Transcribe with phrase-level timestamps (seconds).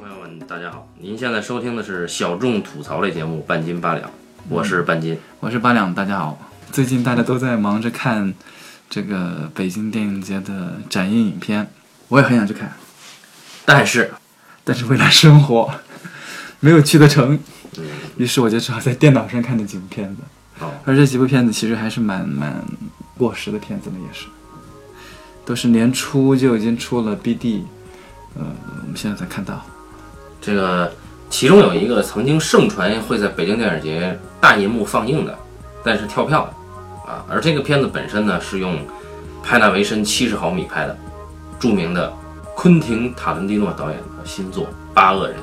[0.00, 0.88] 朋友们，大家好！
[0.98, 4.08] 您现在收听的是小众吐槽类节目《半斤八两》，
[4.48, 5.18] 我是半斤。
[5.40, 6.38] 我是八两，大家好。
[6.72, 8.32] 最近大家都在忙着看
[8.88, 11.70] 这个北京电影节的展映影片，
[12.08, 12.72] 我也很想去看，
[13.66, 14.10] 但是，
[14.64, 15.70] 但是为了生活，
[16.60, 17.38] 没有去得成。
[18.16, 20.22] 于是我就只好在电脑上看那几部片子。
[20.60, 22.64] 哦，而这几部片子其实还是蛮蛮
[23.18, 24.24] 过时的片子了，也是，
[25.44, 27.64] 都是年初就已经出了 BD，
[28.34, 28.46] 呃，
[28.82, 29.62] 我们现在才看到。
[30.40, 30.90] 这个
[31.28, 35.38] 其中有一个曾经盛传会在北京电影节大银幕放映的，
[35.84, 36.54] 但是跳票了
[37.06, 37.24] 啊。
[37.28, 38.78] 而这个片子本身呢，是用
[39.42, 40.96] 派纳维森七十毫米拍的，
[41.58, 42.12] 著名的
[42.56, 45.36] 昆汀·塔伦蒂诺导演的新作《八恶人》。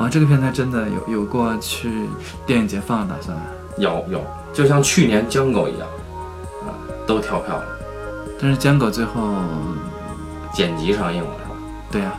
[0.00, 1.90] 哇，这个片子真的有有过去
[2.46, 3.36] 电影节放的打算，
[3.78, 5.88] 有有，就像去年《江狗》一样，
[6.62, 6.70] 啊，
[7.06, 7.64] 都跳票了。
[8.40, 9.34] 但是《江狗》最后，
[10.54, 11.56] 剪辑上映了是吧？
[11.90, 12.12] 对呀、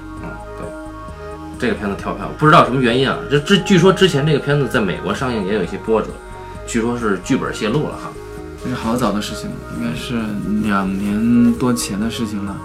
[1.60, 3.18] 这个片子跳票，不知道什么原因啊。
[3.30, 6.08] 这这据说之前这个片子在美国上映也有一些波折，
[6.66, 8.10] 据说是剧本泄露了哈。
[8.64, 10.16] 这是好早的事情了，应该是
[10.68, 12.58] 两年多前的事情了。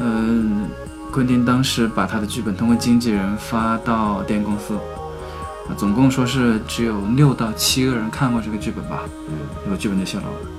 [0.00, 0.68] 嗯，
[1.10, 10.55] 昆汀当时把他的剧本通过经纪人发到电影公司，啊，总共说是只有六到七个人看过这个剧本吧，嗯，这个剧本就泄露了。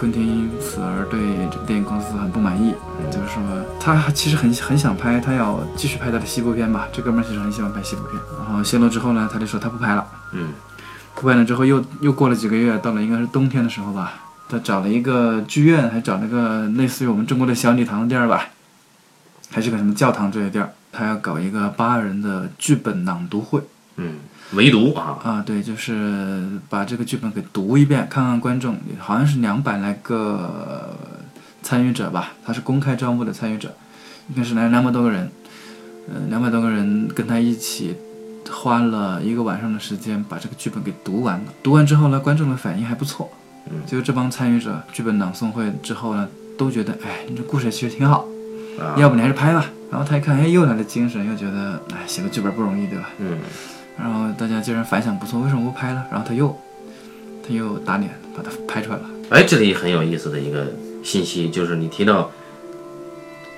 [0.00, 1.20] 昆汀因此而对
[1.50, 2.74] 这个电影公司很不满意，
[3.12, 3.42] 就是说
[3.78, 6.88] 他其实很很想拍，他要继续拍他的西部片吧。
[6.90, 10.06] 这哥们儿其实很喜欢拍西部片，然后泄露之后呢，他就说他不拍了。
[10.32, 10.54] 嗯，
[11.14, 14.14] 不拍了之后又又过了几个月，到了应该是冬天的时候吧，
[14.48, 18.46] 他找了一个剧院，还找了个类似于我们中国的小礼堂的地儿吧，
[19.50, 23.60] 还是个什么教堂之类的地儿，他要搞一个八人的剧本朗读会。
[23.96, 24.14] 嗯，
[24.52, 30.96] 唯独啊，啊，对，就是把这个剧本给读一遍，看看观众，好像是两百来个
[31.62, 33.74] 参与者吧，他是公开招募的参与者，
[34.28, 35.30] 应该是来两百多个人，
[36.08, 37.96] 呃，两百多个人跟他一起。
[38.52, 41.52] 花了一个晚上的时间把这个剧本给读完了。
[41.62, 43.30] 读完之后呢，观众的反应还不错。
[43.70, 46.26] 嗯就这帮参与者剧本朗诵会之后呢，
[46.58, 48.26] 都觉得，哎，你这故事其实挺好，
[48.80, 49.64] 啊，要不你还是拍吧。
[49.88, 53.10] 然后他一看，哎，又来了精神，又觉得，哎，写个剧本不容易，对吧？
[53.18, 53.38] 嗯，
[53.98, 56.06] 然后大家竟然反响不错，为什么不拍了？
[56.10, 56.56] 然后他又，
[57.46, 59.04] 他又打脸，把它拍出来了。
[59.30, 60.66] 哎，这里很有意思的一个
[61.02, 62.30] 信息就是你提到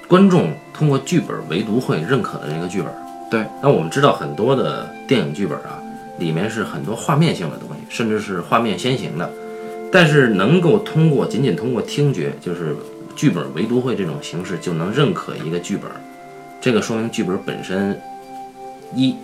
[0.07, 2.93] 观众通过剧本唯独会认可的这个剧本。
[3.31, 5.81] 对，那我们知道很多的电影剧本啊，
[6.19, 9.31] 里面是很多画面性的东西，甚至是画面先行的，
[9.91, 12.77] 但是能够通过仅仅通过听觉，就是
[13.17, 15.91] 剧本唯独会这种形式就能认可一个剧本，
[16.61, 17.99] 这个说明剧本本身
[18.95, 19.17] 一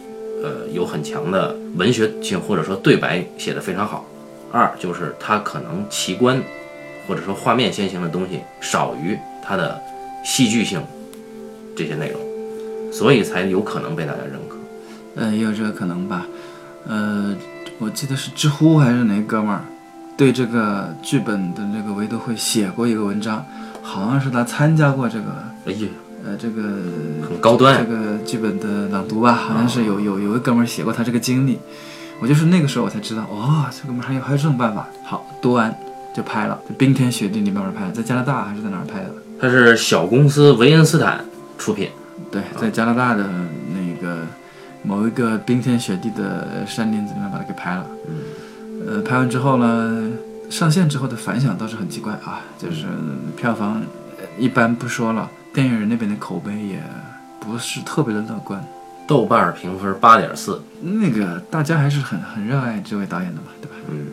[0.42, 4.04] 呃有很强的文学性，或者说对白写得非常好；
[4.52, 6.42] 二就是它可能奇观
[7.06, 9.80] 或者说画面先行的东西少于它的
[10.24, 10.82] 戏剧性
[11.76, 12.20] 这些内容，
[12.92, 14.56] 所以才有可能被大家认可。
[15.16, 16.26] 呃，也有这个可能吧。
[16.86, 17.34] 呃，
[17.78, 19.62] 我记得是知乎还是哪个哥们儿
[20.16, 23.44] 对这个剧本的这个唯独会写过一个文章，
[23.82, 25.26] 好像是他参加过这个
[25.66, 25.88] 哎呀，
[26.28, 26.62] 呃这个
[27.26, 31.58] 很高端这个剧本的朗读吧，好像是有有有个哥们儿写过他这个经历，
[32.20, 34.86] 我就是那个时候我才知道，哦，这哥们儿还有还有这种办法。
[35.04, 35.74] 好，读完
[36.14, 39.14] 就拍了，在冰天雪地里面拍的，在加拿大还是在哪儿拍的？
[39.40, 41.24] 它是小公司维恩斯坦
[41.56, 41.88] 出品。
[42.30, 43.24] 对，在加拿大的
[43.72, 44.18] 那个
[44.82, 47.86] 某一个冰天雪地的山林子里面把它给拍了。
[48.08, 48.16] 嗯，
[48.86, 50.10] 呃，拍完之后呢，
[50.50, 52.86] 上线之后的反响倒是很奇怪啊，就是
[53.36, 53.80] 票房
[54.18, 56.80] 呃一般不说了，电影人那边的口碑也
[57.40, 58.64] 不是特别的乐观。
[59.08, 63.74] 豆瓣评分八点四，那个大家还是很很热爱这位导演的嘛，对吧？
[63.90, 64.06] 嗯，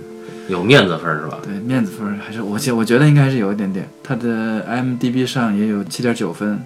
[0.49, 1.37] 有面子分是吧？
[1.43, 3.87] 对，面子分还是我觉我觉得应该是有一点点。
[4.03, 6.59] 他的 IMDB 上也有七点九分，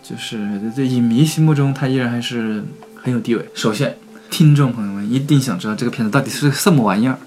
[0.00, 0.38] 就是
[0.76, 2.62] 在影迷心目中他依然还是
[2.94, 3.44] 很有地位。
[3.52, 3.96] 首先，
[4.30, 7.18] 听众朋友们一定想知道这个片子到底是个什么玩意儿，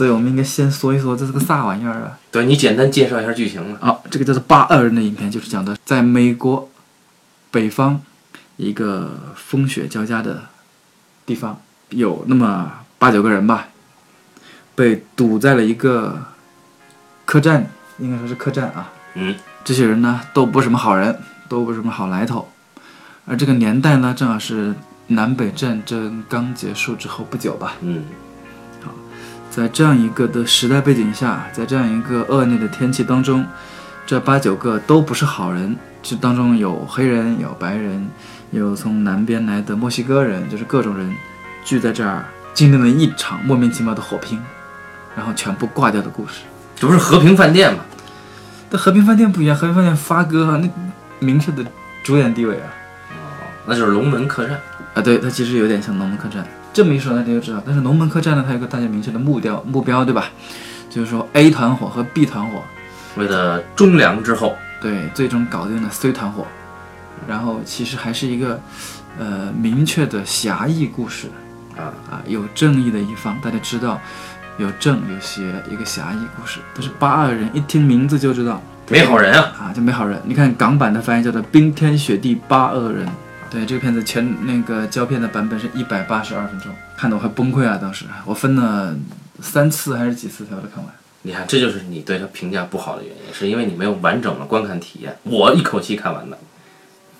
[0.00, 2.18] 所以我们应该先说一说这是个啥玩意儿啊？
[2.30, 3.86] 对你简单介绍一下剧情吧。
[3.86, 6.70] 啊，这个叫做《八二人》的影片，就是讲的在美国
[7.50, 8.00] 北方
[8.56, 10.44] 一个风雪交加的
[11.26, 11.60] 地方，
[11.90, 13.68] 有那么八九个人吧，
[14.74, 16.18] 被堵在了一个
[17.26, 17.66] 客栈，
[17.98, 18.90] 应该说是客栈啊。
[19.16, 22.48] 嗯，这些人呢都不是什么好人，都不是什么好来头，
[23.26, 24.74] 而这个年代呢正好是
[25.08, 27.74] 南北战争刚结束之后不久吧。
[27.82, 28.04] 嗯，
[29.50, 33.44] 在这样一个的时代背景下，在这样一个恶劣的天气当中，
[34.06, 35.76] 这八九个都不是好人。
[36.02, 38.08] 这当中有黑人，有白人，
[38.52, 41.14] 有从南边来的墨西哥人，就是各种人
[41.64, 42.24] 聚在这儿，
[42.54, 44.40] 经历了一场莫名其妙的火拼，
[45.14, 46.44] 然后全部挂掉的故事。
[46.76, 47.84] 这不是和平饭店吗？
[48.70, 50.70] 但和平饭店不一样，和平饭店发哥那
[51.18, 51.62] 明确的
[52.02, 52.72] 主演地位啊。
[53.10, 54.58] 哦，那就是龙门客栈。
[54.94, 56.46] 啊，对，它其实有点像龙门客栈。
[56.72, 57.62] 这么一说，大家就知道。
[57.66, 60.30] 但是龙门客栈呢，它有个大家明确的目标，目标对吧？
[60.88, 62.62] 就是说 A 团伙和 B 团伙，
[63.16, 66.46] 为了忠良之后，对，最终搞定了 C 团伙。
[67.28, 68.60] 然后其实还是一个，
[69.18, 71.28] 呃，明确的侠义故事
[71.76, 74.00] 啊啊，有正义的一方，大家知道，
[74.58, 76.60] 有正有邪，一个侠义故事。
[76.74, 80.20] 但是八二人一听名字就知道没好人啊，啊，就没好人。
[80.24, 83.06] 你看港版的翻译叫做《冰天雪地八恶人》。
[83.50, 87.76] 对这个片子全那个胶片的版本是一百八十二分钟，看得我快崩溃啊。
[87.76, 88.96] 当时我分了
[89.40, 90.94] 三次还是几次才把它看完。
[91.22, 95.16] 你看，这就是你对他评价不好的原因，是因为你没有完整的观看体验。
[95.24, 96.38] 我一口气看完的，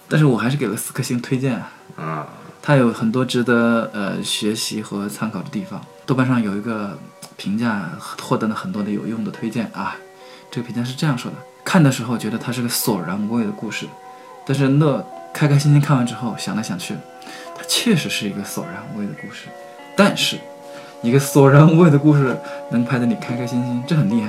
[0.09, 1.73] 但是我还是给了四颗星推荐啊。
[1.97, 2.29] 啊，
[2.63, 5.85] 它有很多值得呃学习和参考的地方。
[6.07, 6.97] 豆瓣上有一个
[7.37, 7.91] 评价，
[8.23, 9.97] 获得了很多的有用的推荐啊。
[10.51, 13.87] 这个评价是这样说的：看的时候觉得它是个索然无味的故事，
[14.47, 16.95] 但是乐开开心心看完之后，想来想去，
[17.57, 19.49] 它确实是一个索然无味的故事。
[19.97, 20.37] 但是，
[21.03, 22.37] 一个索然无味的故事
[22.71, 24.29] 能拍得你开开心心，这很厉害。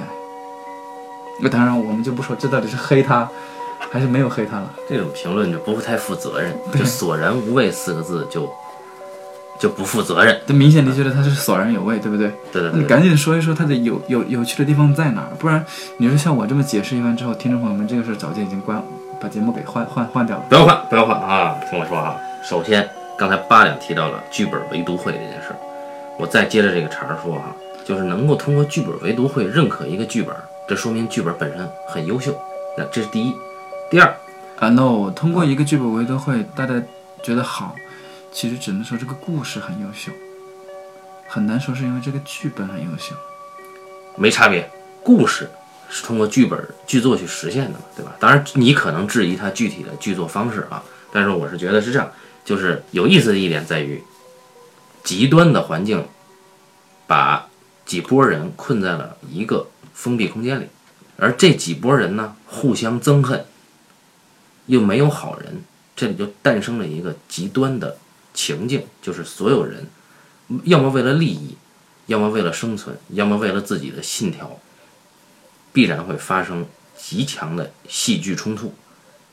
[1.41, 3.27] 那当然，我们就不说这到底是黑他，
[3.91, 4.71] 还是没有黑他了。
[4.87, 8.47] 这种评论就不太负责任，就“索然无味”四个字就
[9.59, 10.39] 就不负责任。
[10.45, 12.31] 这明显你觉得他是索然有味，对不对？
[12.51, 15.65] 对对对，那你赶紧说一说它的有有有趣的地方在哪儿，不然
[15.97, 18.77] 你说像我这么解释一番之后，听众朋友们这个事儿早就已经关
[19.21, 20.45] 把节目给换换换掉了。
[20.49, 21.55] 不要换，不要换啊！
[21.69, 25.55] 听我说啊，首先刚才八两提到了剧本围读会这件事儿，
[26.17, 30.35] 我再接着这个茬儿说哈、就是能够通过剧本围读会认可一个剧本，
[30.67, 32.35] 这说明剧本本身很优秀，
[32.75, 33.33] 那这是第一。
[33.91, 34.11] 第二，
[34.59, 36.73] 啊，no，通过一个剧本围读会，大家
[37.21, 37.75] 觉得好，
[38.31, 40.11] 其实只能说这个故事很优秀，
[41.27, 43.13] 很难说是因为这个剧本很优秀。
[44.15, 44.69] 没差别，
[45.03, 45.49] 故事
[45.91, 46.57] 是通过剧本
[46.87, 48.15] 剧作去实现的嘛，对吧？
[48.17, 52.09] 当然，你可能质疑它具体的剧作方式啊，但是我是觉得是这样，
[52.45, 54.01] 就是有意思的一点在于，
[55.03, 56.07] 极端的环境
[57.05, 57.49] 把
[57.85, 60.67] 几拨人困在了一个封闭空间里，
[61.17, 63.45] 而这几拨人呢互相憎恨，
[64.67, 65.61] 又没有好人，
[65.95, 67.97] 这里就诞生了一个极端的
[68.33, 69.85] 情境，就是所有人
[70.63, 71.57] 要么为了利益。
[72.07, 74.59] 要么为了生存，要么为了自己的信条，
[75.73, 76.65] 必然会发生
[76.97, 78.73] 极强的戏剧冲突。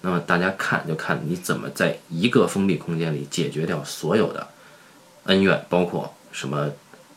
[0.00, 4.46] 那么大家看就看你怎么在一个封闭空间里解决掉所有的
[5.24, 6.70] 恩怨，包括什么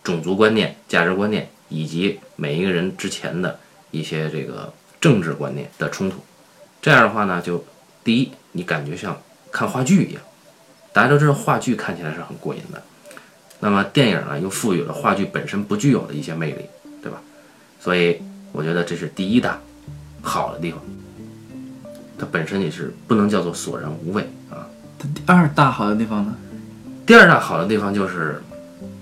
[0.03, 3.59] 种族观念、价值观念，以及每一个人之前的
[3.91, 6.17] 一些这个政治观念的冲突。
[6.81, 7.63] 这样的话呢，就
[8.03, 9.21] 第一，你感觉像
[9.51, 10.21] 看话剧一样。
[10.91, 12.81] 大家都知道话剧看起来是很过瘾的。
[13.59, 16.65] 那么电影呢，又赋予了话剧本身不具有的一些魅力，
[17.03, 17.21] 对吧？
[17.79, 18.19] 所以
[18.51, 19.59] 我觉得这是第一大
[20.21, 20.79] 好的地方。
[22.17, 24.67] 它本身也是不能叫做索然无味啊。
[24.99, 26.35] 它第二大好的地方呢？
[27.05, 28.41] 第二大好的地方就是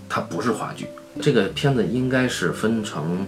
[0.08, 0.88] 它不是话剧。
[1.22, 3.28] 这个片子应该是分成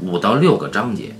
[0.00, 1.14] 五到六个章节，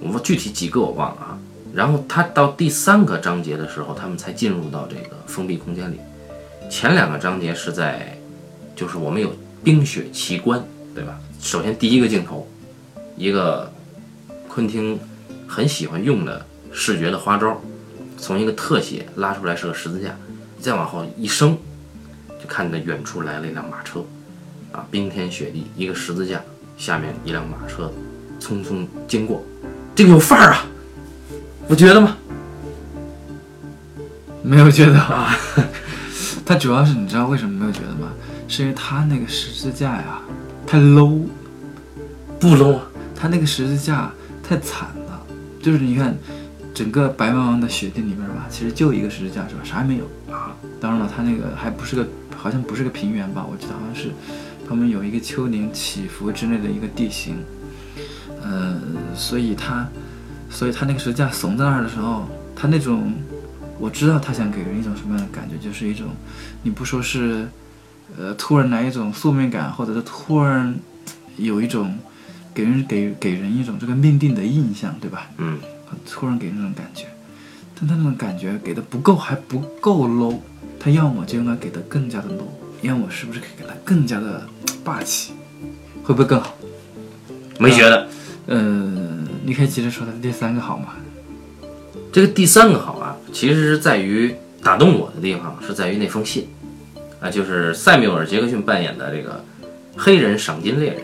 [0.00, 1.38] 我具体几个我忘了啊。
[1.72, 6.00] 然后它到第三个章节的时候，他们才进入到这个封闭空间里。
[6.68, 8.18] 前两个章节是在，
[8.74, 9.30] 就是我们有
[9.62, 10.60] 冰雪奇观，
[10.94, 11.20] 对吧？
[11.40, 12.48] 首先第一个镜头，
[13.16, 13.72] 一个
[14.48, 14.98] 昆汀
[15.46, 17.60] 很喜欢用的视觉的花招，
[18.18, 20.14] 从一个特写拉出来是个十字架，
[20.60, 21.56] 再往后一升，
[22.40, 24.04] 就看到远处来了一辆马车，
[24.72, 26.42] 啊，冰天雪地，一个十字架
[26.76, 27.90] 下面一辆马车
[28.38, 29.42] 匆匆经过，
[29.94, 30.66] 这个有范儿啊，
[31.66, 32.16] 不觉得吗？
[34.42, 35.34] 没有觉得啊。
[36.44, 38.12] 他主要是你知道为什么没有觉得吗？
[38.46, 40.20] 是因为他那个十字架呀，
[40.64, 41.22] 太 low，
[42.38, 42.86] 不 low 啊，
[43.26, 45.20] 它那个十字架太惨了。
[45.60, 46.16] 就是你看，
[46.72, 49.62] 整个白茫茫的雪地里面吧，其实就一个十字架是吧？
[49.64, 50.54] 啥也没有啊。
[50.80, 52.06] 当然了，它那个还不是个，
[52.36, 53.44] 好像不是个平原吧？
[53.44, 54.10] 我记得好像是
[54.68, 57.36] 旁边有一个丘陵起伏之类的一个地形。
[58.44, 58.80] 呃，
[59.16, 59.88] 所以它，
[60.48, 63.12] 所以它那个十字架耸在那儿的时候，它那种。
[63.78, 66.06] 我知道他想给人一种什么样的感觉，就是一种，
[66.62, 67.46] 你不说是，
[68.16, 70.74] 呃，突然来一种宿命感，或者是突然
[71.36, 71.94] 有一种
[72.56, 75.28] 给人给给人一种这个命定的印象，对吧？
[75.36, 75.58] 嗯，
[76.08, 77.04] 突然给人那种感觉，
[77.78, 80.38] 但他那种感觉给的不够，还不够 low，
[80.80, 82.48] 他要么就应该给的更加的 low，
[82.80, 84.48] 要么是不是可以给他更加的
[84.82, 85.34] 霸气，
[86.02, 86.54] 会不会更好？
[87.60, 88.08] 没觉得。
[88.46, 88.58] 呃，
[89.44, 90.94] 你可以接着说他的第三个好吗？
[92.10, 96.48] 这个第三个好啊，其实是在于打动我的地方是在于那封信，
[97.20, 99.44] 啊，就是塞缪尔·杰克逊扮演的这个
[99.94, 101.02] 黑人赏金猎人，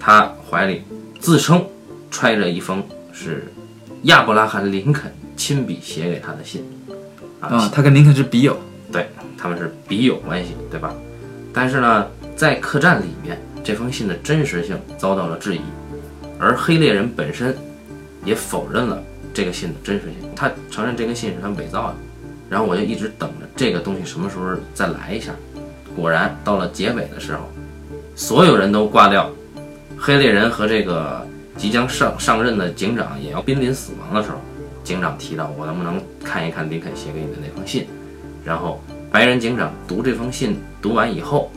[0.00, 0.82] 他怀里
[1.20, 1.64] 自称
[2.10, 3.52] 揣着一封是
[4.02, 6.64] 亚伯拉罕·林肯亲笔写给他的信，
[7.38, 8.58] 啊，他跟林肯是笔友，
[8.90, 10.92] 对，他们是笔友关系，对吧？
[11.54, 15.60] 但是呢，在客栈里面，这封信的真实性遭到了质疑，
[16.38, 17.56] 而黑猎人本身
[18.24, 19.00] 也否认了
[19.32, 21.94] 这个信的真实性，他承认这个信是他伪造的。
[22.48, 25.32] 然后我就一直等着这个东西什么时候再来一下。
[25.94, 27.48] 果然到了结尾的时候，
[28.16, 29.30] 所有人都挂掉，
[30.02, 31.26] 黑猎人和这个
[31.58, 34.38] 即将上上任的警长也要濒临死亡的时候，
[34.82, 37.86] 警长提到我能不能看一看林肯写给你的那封信。
[38.42, 41.52] 然后白人警长读这封信读完以后，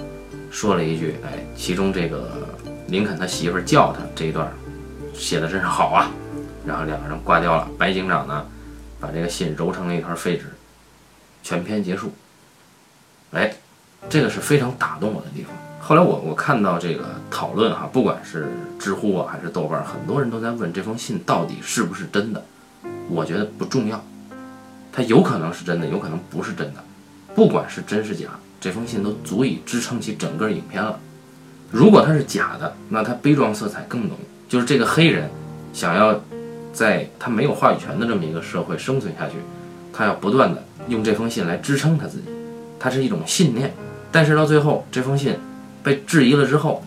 [0.52, 2.50] 说了一句：“哎，其中这个
[2.88, 4.52] 林肯他媳妇叫他这一段
[5.14, 6.12] 写的真是好啊。”
[6.68, 7.70] 然后两个人挂掉了。
[7.78, 8.46] 白警长呢，
[9.00, 10.48] 把这个信揉成了一团废纸。
[11.42, 12.12] 全篇结束，
[13.32, 13.54] 哎，
[14.10, 15.54] 这个是非常打动我的地方。
[15.86, 18.48] 后来我我看到这个讨论哈，不管是
[18.80, 22.42] 知乎啊还是豆瓣，很多人都在问这封信到底是不是真的。
[23.10, 24.02] 我觉得不重要，
[24.94, 26.82] 它有可能是真的，有可能不是真的。
[27.36, 28.30] 不管是真是假，
[28.62, 30.98] 这封信都足以支撑起整个影片了。
[31.70, 34.18] 如果它是假的，那它悲壮色彩更浓。
[34.48, 35.30] 就是这个黑人
[35.74, 36.18] 想要
[36.72, 39.36] 在他没有话语权的这么一个社会生存下去，
[39.92, 40.64] 他要不断的。
[40.88, 42.30] 用这封信来支撑他自己，
[42.80, 43.74] 它是一种信念。
[44.14, 45.36] 但是到最后，这封信
[45.84, 46.84] 被质疑了之后，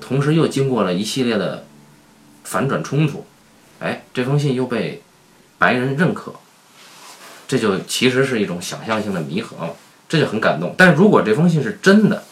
[0.00, 1.66] 同时又经过了一系列的
[2.42, 3.26] 反转冲突，
[3.80, 5.02] 哎，这封信又被
[5.58, 6.32] 白人认可，
[7.46, 9.76] 这就其实是一种想象性的弥合，
[10.08, 10.74] 这就很感动。
[10.76, 12.24] 但如果这封信是真的，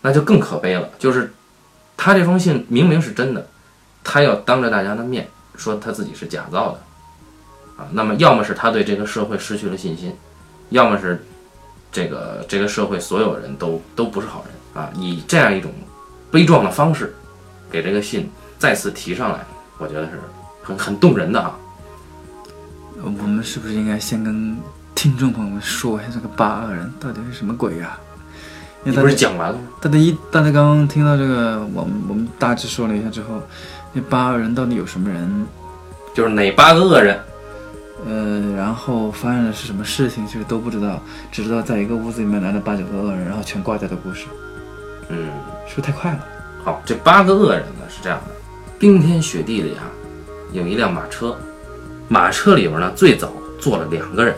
[0.00, 0.88] 那就更可悲了。
[0.98, 1.32] 就是
[1.96, 3.48] 他这封信明明是真的，
[4.02, 6.80] 他要当着大家的面说他自己是假造的。
[7.82, 10.16] 啊，那么要么是他对这个社会失去了信心，
[10.70, 11.24] 要么是
[11.92, 14.90] 这个这个社会所有人都都不是好人啊！
[14.96, 15.72] 以这样一种
[16.30, 17.14] 悲壮的方式
[17.70, 19.44] 给这个信再次提上来，
[19.78, 20.20] 我觉得是
[20.62, 21.56] 很很动人的啊。
[23.02, 24.56] 我们是不是应该先跟
[24.94, 27.98] 听众朋友们说一下这个八恶人到底是什么鬼呀？
[28.84, 29.62] 你不是讲完了吗？
[29.80, 33.42] 大家一大家刚刚听到这个，我们我们大致说了一下之后，
[33.92, 35.46] 那八恶人到底有什么人？
[36.14, 37.20] 就是哪八个恶人？
[38.06, 44.26] 呃，然后发生的是什么事情，其实都不知道，只知道在一个屋子里面来了八九个恶人，然后全挂掉的故事。
[45.08, 45.28] 嗯，
[45.66, 46.24] 是不是太快了？
[46.64, 48.34] 好，这八个恶人呢是这样的：
[48.78, 49.84] 冰天雪地里啊，
[50.52, 51.36] 有一辆马车，
[52.08, 54.34] 马车里边呢最早坐了两个人，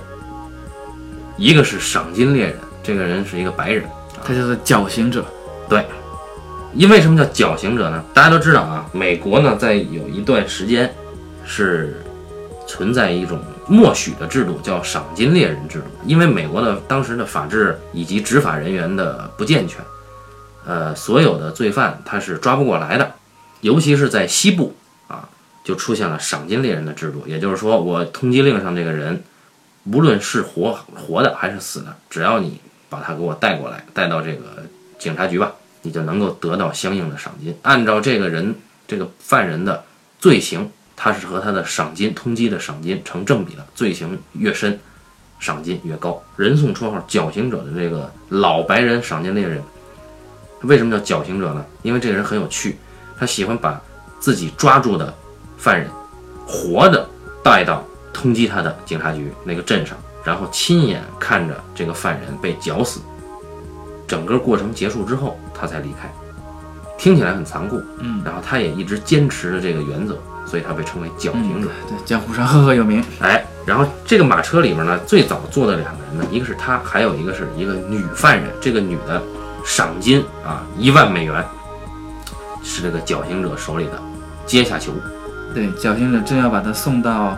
[1.36, 3.84] 一个是赏金猎人，这个人是一个白人，
[4.24, 5.24] 他叫做绞刑者。
[5.68, 5.84] 对，
[6.74, 8.04] 因为什么叫绞刑者呢？
[8.12, 10.92] 大家都知道啊，美国呢在有一段时间
[11.44, 12.02] 是。
[12.66, 13.36] 存在一种
[13.66, 15.86] 默许的制度，叫赏金猎人制度。
[16.04, 19.84] 因为美国的当时的法制以及执法人员的不健全，
[20.66, 23.14] 呃，所有的罪犯他是抓不过来的，
[23.60, 24.74] 尤其是在西部
[25.08, 25.28] 啊，
[25.64, 27.24] 就出现了赏金猎人的制度。
[27.26, 29.22] 也就是说，我通缉令上这个人，
[29.84, 34.64] 无论是活活的还是死的，只要你把他给我带过来，带到这个
[34.98, 35.52] 警察局吧，
[35.82, 37.56] 你就能够得到相应的赏金。
[37.62, 38.54] 按照这个人
[38.86, 39.84] 这个犯人的
[40.18, 40.70] 罪行。
[41.02, 44.78] 他是和他的赏金通缉的赏金成正比的，罪行越深，
[45.38, 46.22] 赏金越高。
[46.36, 49.62] 人送绰号“绞刑者”的这个老白人赏金猎人，
[50.62, 51.64] 为什么叫绞刑者呢？
[51.82, 52.78] 因为这个人很有趣，
[53.18, 53.80] 他喜欢把
[54.18, 55.12] 自己抓住的
[55.56, 55.88] 犯人
[56.46, 57.08] 活的
[57.42, 63.00] 带到通缉他的警察局那个镇上，然后亲眼看着这个犯人被绞死，
[64.06, 66.12] 整个过程结束之后，他才离开。
[66.98, 70.18] 听起来很残酷，嗯，然后他也一直坚持着这个原则。
[70.46, 73.04] 所以他被称为绞刑者，对江湖上赫赫有名。
[73.20, 78.50] 哎，然后这个马车里面呢，最早坐的两个人呢，一个是他，还有一个是一个女犯人。
[78.60, 79.22] 这个女的
[79.64, 81.44] 赏金啊一万美元，
[82.62, 84.00] 是这个绞刑者手里的
[84.46, 84.92] 阶下囚。
[85.54, 87.36] 对，绞刑者正要把他送到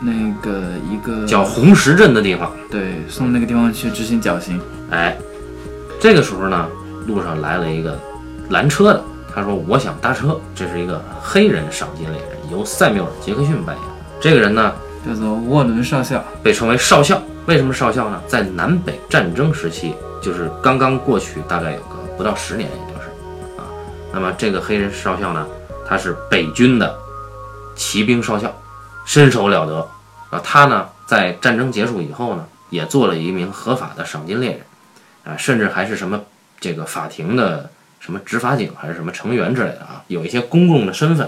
[0.00, 4.60] 那个一个叫红石镇的地方，对，送那个地方去执行绞刑。
[4.90, 5.16] 哎，
[6.00, 6.68] 这个时候呢，
[7.06, 7.98] 路上来了一个
[8.50, 9.02] 拦车的。
[9.34, 13.84] 他说：“我想搭车。”这是一个黑人赏金猎人，由塞缪尔·杰克逊扮演。
[14.20, 14.72] 这个人呢，
[15.04, 17.20] 叫做沃伦少校，被称为少校。
[17.46, 18.22] 为什么少校呢？
[18.26, 23.08] 在南北战争时期，就是刚刚过去，大概有个不到十年，也就是
[23.60, 23.68] 啊。
[24.12, 25.46] 那么这个黑人少校呢，
[25.86, 26.96] 他是北军的
[27.76, 28.50] 骑兵少校，
[29.04, 29.86] 身手了得
[30.30, 30.40] 啊。
[30.42, 34.60] 他呢，在战争结束以后呢，也做了一名合法的赏金猎人
[35.24, 36.20] 啊，甚至还是什么
[36.58, 37.70] 这个法庭的。
[38.00, 41.26] 什么执法警还是什么成员之类的啊，有一些公共的身份。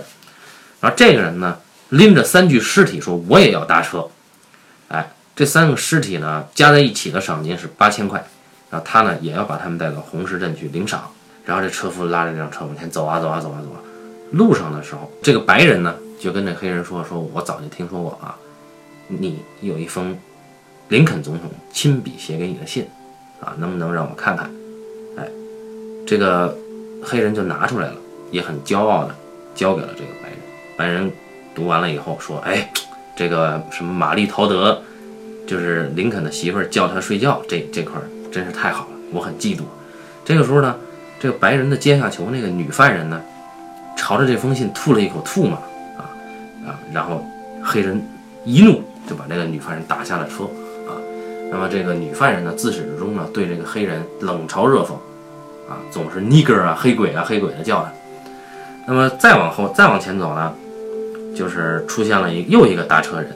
[0.78, 1.56] 然后这个人呢，
[1.88, 4.06] 拎着三具尸体说：“我也要搭车。”
[5.36, 8.26] 这三个尸体呢，加在一起的赏金是八千块。
[8.70, 11.08] 然后他呢，也要把他们带到红石镇去领赏。
[11.44, 13.78] 然后这车夫拉着这辆车往前走啊走啊走啊走啊。
[14.32, 18.34] 路上的时候，这个白人呢，就跟这黑人说：“说我早就听说过啊，
[19.06, 20.18] 你有一封
[20.88, 22.88] 林肯总统亲笔写给你的信，
[23.40, 24.50] 啊，能不能让我看看？
[25.16, 25.28] 哎，
[26.04, 26.56] 这个
[27.04, 27.94] 黑人就拿出来了，
[28.32, 29.14] 也很骄傲的
[29.54, 30.38] 交给了这个白人。
[30.76, 31.12] 白人
[31.54, 32.68] 读完了以后说：“哎，
[33.14, 34.82] 这个什么玛丽陶德，
[35.46, 39.60] 就是林肯的媳妇儿叫他睡觉，这这块儿真是太好了，我很嫉妒。”
[40.24, 40.74] 这个时候呢，
[41.20, 43.20] 这个白人的阶下囚那个女犯人呢，
[43.96, 45.52] 朝着这封信吐了一口唾沫，
[45.96, 46.10] 啊
[46.66, 47.24] 啊，然后
[47.62, 48.04] 黑人
[48.44, 50.44] 一怒就把这个女犯人打下了车，
[50.88, 50.98] 啊，
[51.50, 54.94] 那么这个女犯人呢，自始至终呢对这个黑人冷嘲热讽，
[55.70, 57.92] 啊，总是 nigger 啊，黑鬼啊，黑鬼的叫他。
[58.88, 60.52] 那么再往后再往前走呢，
[61.36, 63.30] 就是出现了一又一个搭车人，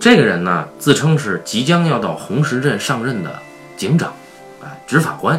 [0.00, 3.38] 这个人呢自称是即将要到红石镇上任的
[3.76, 4.14] 警长，
[4.64, 5.38] 哎，执法官。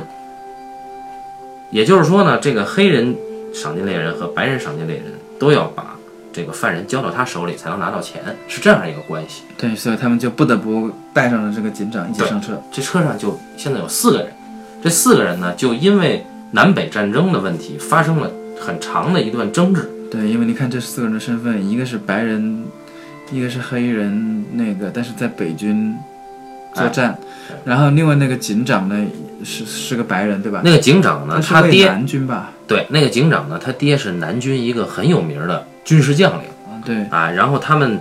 [1.72, 3.16] 也就是说呢，这个黑人
[3.52, 5.06] 赏金猎人和白人赏金猎人
[5.40, 5.96] 都要把
[6.32, 9.42] 这个犯人交到他手里才能拿到钱，是这样一个关系。
[9.58, 12.62] 对，所以他们就不得不带上了这个警长一起上车。
[12.72, 14.32] 这车上就现在有四个人，
[14.84, 19.90] 这四个人呢，就因为南北战争的问题发生了很长的一段争执。
[20.12, 22.66] 对，因为你看这四个人的身份，一个是白人，
[23.32, 25.96] 一个是黑人，那个但是在北军
[26.74, 27.18] 作战，
[27.66, 29.06] 然后另外那个警长呢
[29.44, 30.62] 是是个白人，对吧？
[30.64, 32.52] 那个警长呢，他爹南军吧？
[32.68, 37.32] 对那个警长呢，他爹是南军一个很有名的军事将领啊，对，啊。
[37.32, 38.00] 然后他们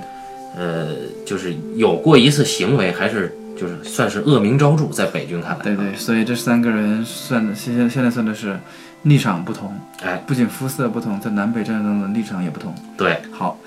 [0.57, 0.89] 呃，
[1.27, 5.65] 就是有过一次行为，还是就是算是恶名昭著，在北军看来。
[5.65, 8.59] 对对，所以这三个人算的，现在现在算的是
[9.03, 9.73] 立场不同，
[10.03, 12.75] 哎，不仅肤色不同，在南北战争的立场也不同。
[12.97, 13.59] 对，好，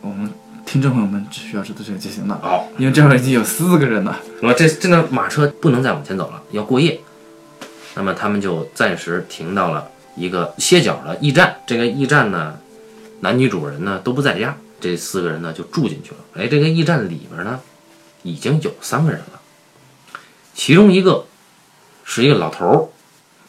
[0.00, 0.30] 我们
[0.70, 4.20] 听众朋友们只需要知道这个就行了，好，因为这会儿已经有四个人了。
[4.40, 7.00] 那么这这个马车不能再往前走了，要过夜。
[7.96, 11.56] 那么他们就暂时停到了一个歇脚的驿站。
[11.66, 12.56] 这个驿站呢，
[13.18, 16.18] 男女主人呢都不在家，这四个人呢就住进去了。
[16.36, 17.58] 哎，这个驿站里边呢，
[18.22, 19.40] 已经有三个人了，
[20.54, 21.26] 其中一个
[22.04, 22.88] 是一个老头儿。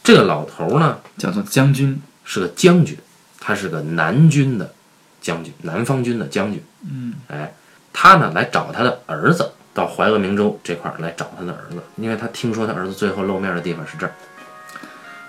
[0.03, 2.97] 这个老头儿呢叫做将军，是个将军，
[3.39, 4.73] 他是个南军的
[5.21, 6.61] 将军，南方军的将军。
[6.83, 7.53] 嗯，哎，
[7.93, 14.11] 他呢来找他的儿子，到怀俄明州这块儿来找他的儿子，因为他听说他儿子最后露面的地方是这儿。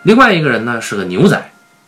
[0.02, 1.36] 另外一个人呢是个牛仔，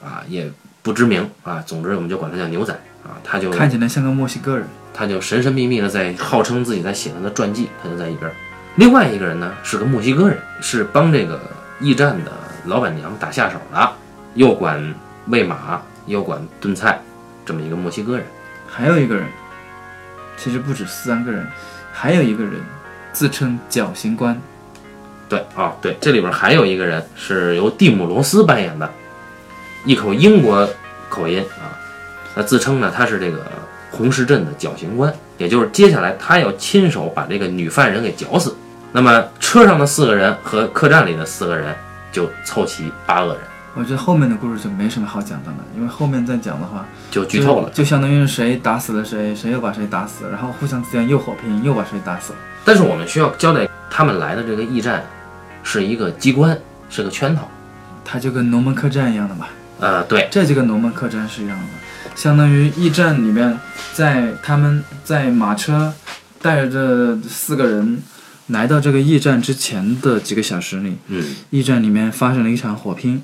[0.01, 0.49] 啊，也
[0.83, 4.67] 不知名啊，总之我们就管他叫牛仔啊，他就看起来像个墨西哥人。
[4.97, 8.35] 他就神神秘秘的在号称自己在写他的传记，他就在一边儿。
[8.77, 11.41] 另外一个人呢是个墨西哥人，是帮这个
[11.81, 12.31] 驿站的
[12.67, 13.93] 老板娘打下手的，
[14.35, 14.95] 又管
[15.27, 17.03] 喂马又管炖菜，
[17.45, 18.27] 这么一个墨西哥人。
[18.67, 19.27] 还有一个人，
[20.37, 21.47] 其实不止三个人，
[21.93, 22.55] 还有一个人
[23.13, 24.41] 自称绞刑官。
[25.29, 28.91] 对啊、对，这里边还有一个人是由蒂姆·罗斯扮演的，
[29.85, 30.69] 一口英国
[31.09, 31.73] 口音啊，
[32.35, 33.43] 他自称呢他是这个
[33.91, 38.55] 红石镇的绞刑官，也就是接下来他要亲手把这个女犯人给绞死。
[38.93, 41.75] 那么车上的四个人和客栈里的四个人
[42.13, 43.43] 就凑齐八个人，
[43.75, 47.69] 我觉得后面的故事就没什么好讲的了，因为后面再讲的话，就剧透了。
[47.71, 52.33] 就，就相当于是谁打死了谁，谁又把谁打死，然后互相之间又火拼，又把谁打死。
[52.65, 55.05] 但是我们需要交代，他们来的这个驿站
[55.63, 56.57] 是一个机关，
[56.89, 57.51] 是个圈套。
[58.05, 59.47] 它就跟龙门客栈一样的嘛，
[59.81, 61.65] 呃，对，这就跟龙门客栈是一样的，
[62.15, 63.59] 相当于驿站里面，
[63.95, 65.93] 在他们在马车
[66.41, 68.03] 带着这四个人
[68.49, 73.23] 来到这个驿站之前的几个小时里，嗯，驿站里面发生了一场火拼，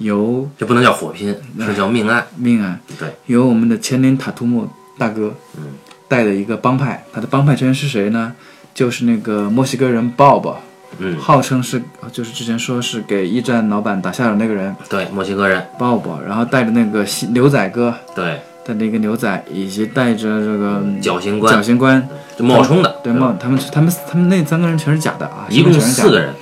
[0.00, 2.26] 由这不能叫火拼，是叫命案。
[2.36, 5.62] 命案，对，由我们的前林塔图姆大哥，嗯，
[6.08, 8.34] 带的一个帮派，他的帮派成员是谁呢？
[8.72, 10.54] 就是那个墨西哥人 Bob，
[10.98, 11.82] 嗯，号称是
[12.12, 22.08] 就是之前说是给驿站老板打下手那个人对，墨西哥人，Bob，然后带着那个西牛仔哥，对，带着一个牛仔，以及带着这个绞刑官绞，刑官，
[22.38, 26.34] 就冒充的，对冒他们他们他们那三个人全是假的啊，一共全是假的，四个人，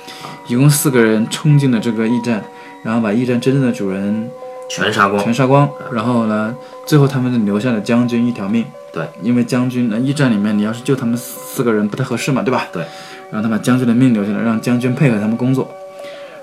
[0.47, 2.43] 一共四个人冲进了这个驿站，
[2.83, 4.29] 然后把驿站真正的主人
[4.69, 5.33] 全杀光全。
[5.33, 8.65] 杀光，然后呢，最后他们就留下了将军一条命。
[8.91, 12.67] 对，因为将军那，驿站里面你要是救他们四个人不太合适嘛，对吧？
[12.71, 12.83] 对。
[13.31, 15.69] 然后他把将军的命留下来，让将军配合他们工作。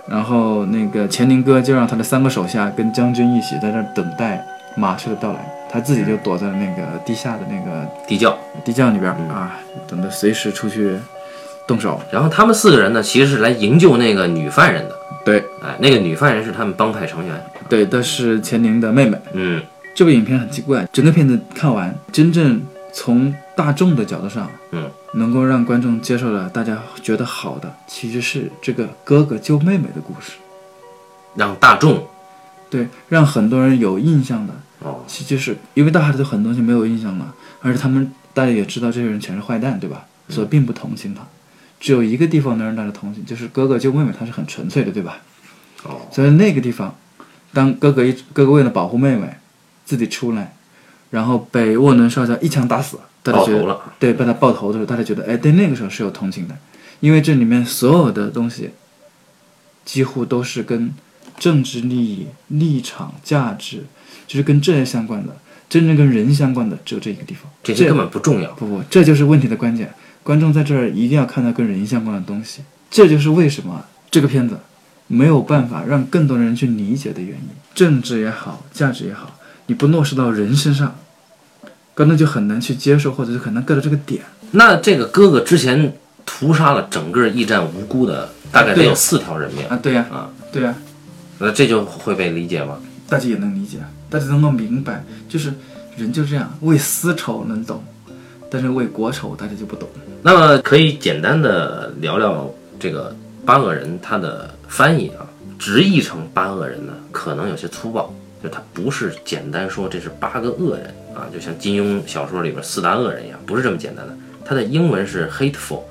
[0.09, 4.40] 然后那个钱宁哥就让他的三个手下跟将军一起在那儿等待
[4.77, 8.38] 马车的到来，他自己就躲在那个地下的那个地窖。
[8.64, 10.96] 地窖里边、嗯啊，等着随时出去
[11.67, 12.01] 动手。
[12.13, 14.97] 然后他们四个人呢，其实是来营救那个女犯人的。
[15.25, 17.45] 对哎，那个女犯人是他们帮派成员。
[17.69, 19.19] 对，这是钱宁的妹妹。
[19.33, 19.61] 嗯，
[19.95, 30.35] 这部影片很奇怪，整个片子看完，真正从大众的角度上，嗯，能够让观众接受了，大家觉得好的，其实是这个哥哥救妹妹的故事。
[31.35, 32.07] 让大众
[32.71, 40.07] 对，让很多人有印象的，哦，其实就是因为大家对很多东西没有印象了，而且他们大家也知道这些人全是坏蛋，对吧？
[40.29, 41.23] 所以并不同情他。
[41.79, 45.19] 只有一个地方能让大家同情，就是哥哥救妹妹，他是很纯粹的，对吧？
[45.85, 46.97] 哦，所以那个地方，
[47.53, 49.37] 当哥哥一哥哥为了保护妹妹，
[49.85, 50.57] 自己出来，
[51.11, 56.57] 然后被沃伦少校一枪打死，大家觉得爆头了，对，被他爆头的时候，大家觉得，哎，对，那个时候是有同情的，
[57.01, 58.71] 因为这里面所有的东西，
[59.85, 60.93] 几乎都是跟
[61.39, 63.85] 政治利益、立场、价值，
[64.27, 65.37] 就是跟这些相关的，
[65.69, 67.51] 真正跟人相关的只有这一个地方。
[67.62, 68.51] 这些根本不重要。
[68.55, 69.93] 不不，这就是问题的关键。
[70.27, 74.59] 观众在这儿一定要看到跟人相关的东西，这就是为什么这个片子
[75.07, 77.49] 没有办法让更多的人去理解的原因。
[77.77, 80.97] 政治也好，价值也好，你不落实到人身上，
[81.95, 84.23] 观众就很难去接受，或者是很难 get 到这个点。
[84.51, 90.75] 那这个哥哥之前屠杀了整个驿站无辜的，大概得有四条人命啊，对呀、啊，对呀、
[91.39, 92.79] 那这就会被理解吗？
[93.09, 93.79] 大家也能理解，
[94.11, 95.55] 大家能够明白，就是
[95.97, 97.81] 人就这样，为私仇能懂，
[98.51, 99.89] 但是为国丑大家就不懂。
[100.23, 105.27] 那么可以简单的聊聊这个八恶人他的翻译啊，
[105.59, 114.17] 直译成八恶人呢，可能有些粗暴，就他不是简单说这是八个恶人啊，就像金庸小说里边四大恶人一样，不是这么简单的。
[114.45, 115.83] 他的英文是 hateful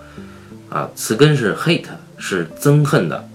[0.70, 1.86] 啊，词根是 hate，
[2.18, 3.28] 是憎恨的，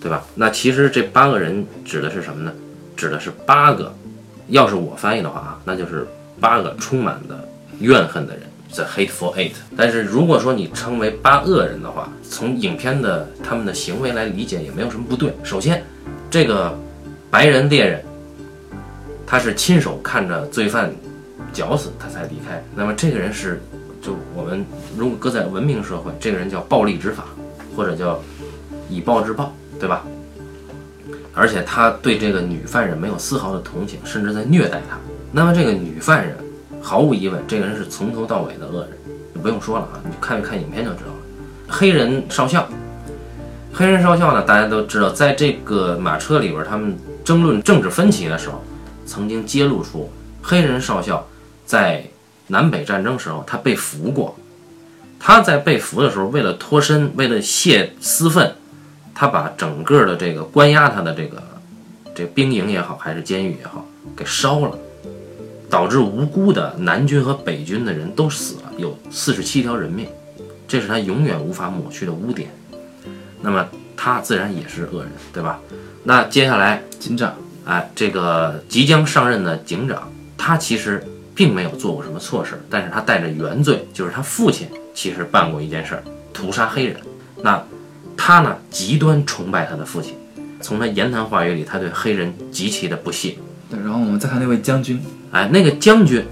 [0.00, 0.24] 对吧？
[0.34, 2.52] 那其实这八个人指的是什么呢？
[2.96, 3.92] 指的是八个，
[4.48, 6.06] 要是我翻译的话啊，那就是
[6.40, 7.48] 八个充满的
[7.80, 8.42] 怨恨的人。
[8.72, 15.34] The hateful eight，但是如果说你称为八恶人的话，从影片的他们的行为来理解也没有什么不对。
[15.42, 15.82] 首先，
[16.30, 16.72] 这个
[17.28, 18.00] 白人猎人，
[19.26, 20.88] 他是亲手看着罪犯
[21.52, 23.60] 绞死他才离开，那么这个人是，
[24.00, 24.64] 就我们
[24.96, 27.24] 如果搁在文明社会，这个人叫暴力执法，
[27.74, 28.22] 或者叫
[28.88, 30.04] 以暴制暴，对吧？
[31.34, 34.96] 而且他对这个女犯人没有丝毫的同情，甚至在虐待她。
[35.32, 36.36] 那么这个女犯人，
[36.82, 38.90] 毫无疑问，这个人是从头到尾的恶人，
[39.34, 41.16] 就不用说了啊，你看一看影片就知道了。
[41.68, 42.66] 黑人少校，
[43.72, 48.62] 黑人少校呢，大家都知道，在这个马车里边，他们争论政治分歧的时候，
[49.06, 50.10] 曾经揭露出
[50.42, 51.26] 黑人少校
[51.64, 52.04] 在
[52.48, 54.36] 南北战争时候他被俘过。
[55.22, 58.54] 他在被俘的时候，为了脱身，为了泄私愤，
[59.14, 61.42] 他把整个的这个关押他的这个
[62.14, 63.84] 这兵营也好，还是监狱也好，
[64.16, 64.78] 给烧了。
[65.70, 70.08] 导致无辜的南军和北军的人都死了，有四十七条人命，
[70.66, 72.50] 这是他永远无法抹去的污点。
[73.40, 75.60] 那么他自然也是恶人，对吧？
[76.02, 81.02] 那接下来，警长，哎，这个即将上任的警长，他其实
[81.34, 86.02] 并没有做过什么错事，但是他带着原罪，就是他父亲其实办过一件事儿，
[86.32, 86.96] 屠杀黑人。
[87.42, 87.62] 那
[88.16, 90.14] 他呢，极端崇拜他的父亲，
[90.60, 93.36] 从他言谈话语里，他对黑人极其的不屑。
[93.70, 96.24] 对，然后我们再看那位将军，哎，那个将军，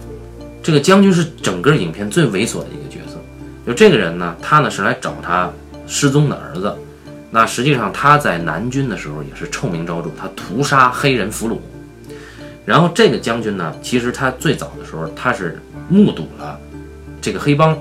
[0.60, 3.14] 这个将军是整个影片最猥琐的一个角色。
[3.64, 5.48] 就这个人呢，他呢是来找他
[5.86, 6.74] 失踪的儿子。
[7.30, 11.58] 那实际上他在南军的时候也是臭名昭著，他屠杀黑人俘虏。
[12.64, 16.58] 然后这个将军呢，其实他最早的时候他是目睹了
[17.20, 17.78] 这个黑帮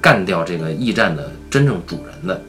[0.00, 2.40] 干掉这个驿站的真正主人的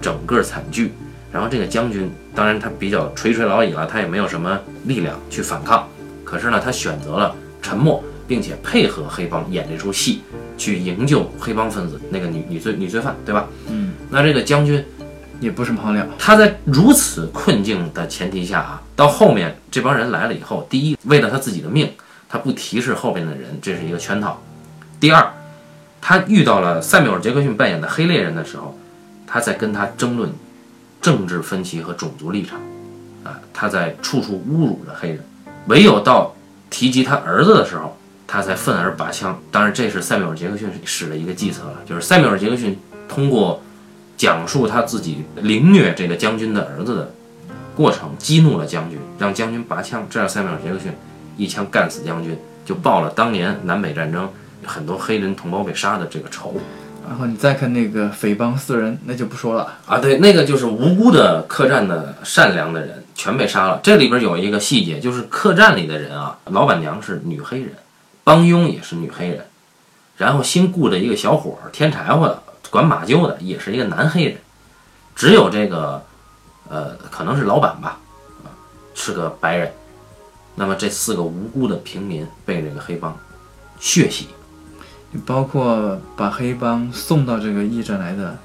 [0.00, 0.92] 整个惨剧。
[1.32, 5.88] 然后这个将军，当然他比较垂垂老矣了，他也没有什么力量去反抗。
[6.22, 10.22] 可是呢，他选择了沉默，并且配合黑帮演这出戏，
[10.56, 13.48] 去营救黑帮分子那个女女罪女罪犯，对吧？
[13.66, 14.84] 嗯，那这个将军
[15.40, 21.90] 也不是好鸟，他在如此困境的前提下啊，到后面这帮人来了以后，第一，为了他自己的命，
[22.28, 24.38] 他不提示后边的人，这是一个圈套；
[25.00, 25.28] 第二，
[26.00, 28.78] 他遇到了塞缪尔·杰克逊扮演的黑猎人的时候，
[29.26, 30.30] 他在跟他争论
[31.00, 32.58] 政治分歧和种族立场，
[33.24, 35.24] 啊，他在处处侮辱着黑人。
[35.66, 36.34] 唯有到
[36.70, 39.40] 提及他儿子的时候，他才愤而拔枪。
[39.50, 43.62] 当然，这是塞缪尔·杰克逊使的一个计策了，就是塞缪尔·杰克逊通过
[44.16, 47.14] 讲述他自己凌虐这个将军的儿子的
[47.76, 50.92] 过程，激怒了将军，让将军拔枪，这样塞缪尔·杰克逊
[51.36, 54.28] 一枪干死将军，就报了当年南北战争
[54.64, 56.54] 很多黑人同胞被杀的这个仇。
[57.08, 59.72] 然后你再看那个匪帮四人，那就不说了。
[59.86, 63.80] 啊，对，那个就是无辜的客栈的善良的人全被杀了。
[63.82, 67.72] 这里边有一个细节，就是客栈里的人啊，老板娘是女黑人，
[68.22, 69.46] 帮佣也是女黑人，
[70.18, 74.36] 然后新雇的一个小伙儿添柴火的、管马厩的也是一个男黑人，
[75.16, 76.04] 只有这个
[76.68, 77.98] 呃，可能是老板吧，
[78.94, 79.72] 是个白人。
[80.54, 83.16] 那么这四个无辜的平民被这个黑帮
[83.80, 84.28] 血洗。
[85.24, 88.36] 包括把黑帮送到这个驿站来的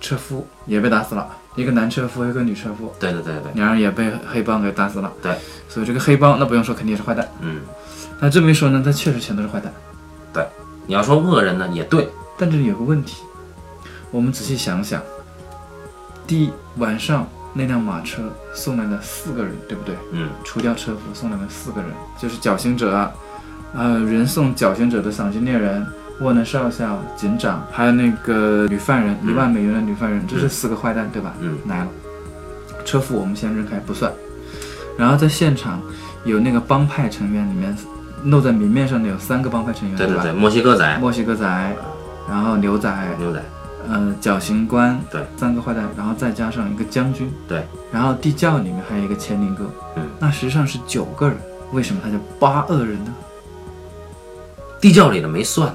[0.00, 5.12] 车夫也被打死了，一个男车夫，一个女车夫，对对对对，两人也被黑帮给打死了。
[5.20, 5.36] 对，
[5.68, 7.28] 所以这个黑帮那不用说，肯定也是坏蛋。
[7.40, 7.60] 嗯，
[8.20, 9.72] 那这么一说呢，他确实全都是坏蛋。
[10.32, 10.46] 对
[10.86, 12.08] 你要说恶人呢，也对，
[12.38, 13.22] 但这里有个问题，
[14.10, 15.02] 我们仔细想想，
[16.26, 18.22] 第一晚上那辆马车
[18.54, 19.94] 送来了四个人，对不对？
[20.12, 23.12] 嗯，除掉车夫送来了四个人，就是绞刑者，
[23.74, 25.86] 呃，人送绞刑者的赏金猎人、
[26.22, 31.34] 沃能少校、警长，还有那个女犯人，一万美元的女犯人，这是四个坏蛋，对吧？
[31.40, 31.58] 嗯。
[31.68, 31.88] 来了。
[32.84, 34.12] 车夫我们先扔开不算，
[34.98, 35.80] 然后在现场
[36.24, 37.74] 有那个帮派成员里面
[38.24, 41.76] 露在明面上的有三个帮派成员，对对对，墨西哥仔、墨西哥仔，
[42.28, 43.40] 然后牛仔，牛仔，
[43.88, 51.36] 呃，绞刑官，对，三个坏蛋，然后再加上一个将军，对，然后地窖里面还有一个千灵哥，嗯，那实际上是九个人，
[51.70, 53.14] 为什么他叫八恶人呢？
[54.80, 55.72] 地窖里的没算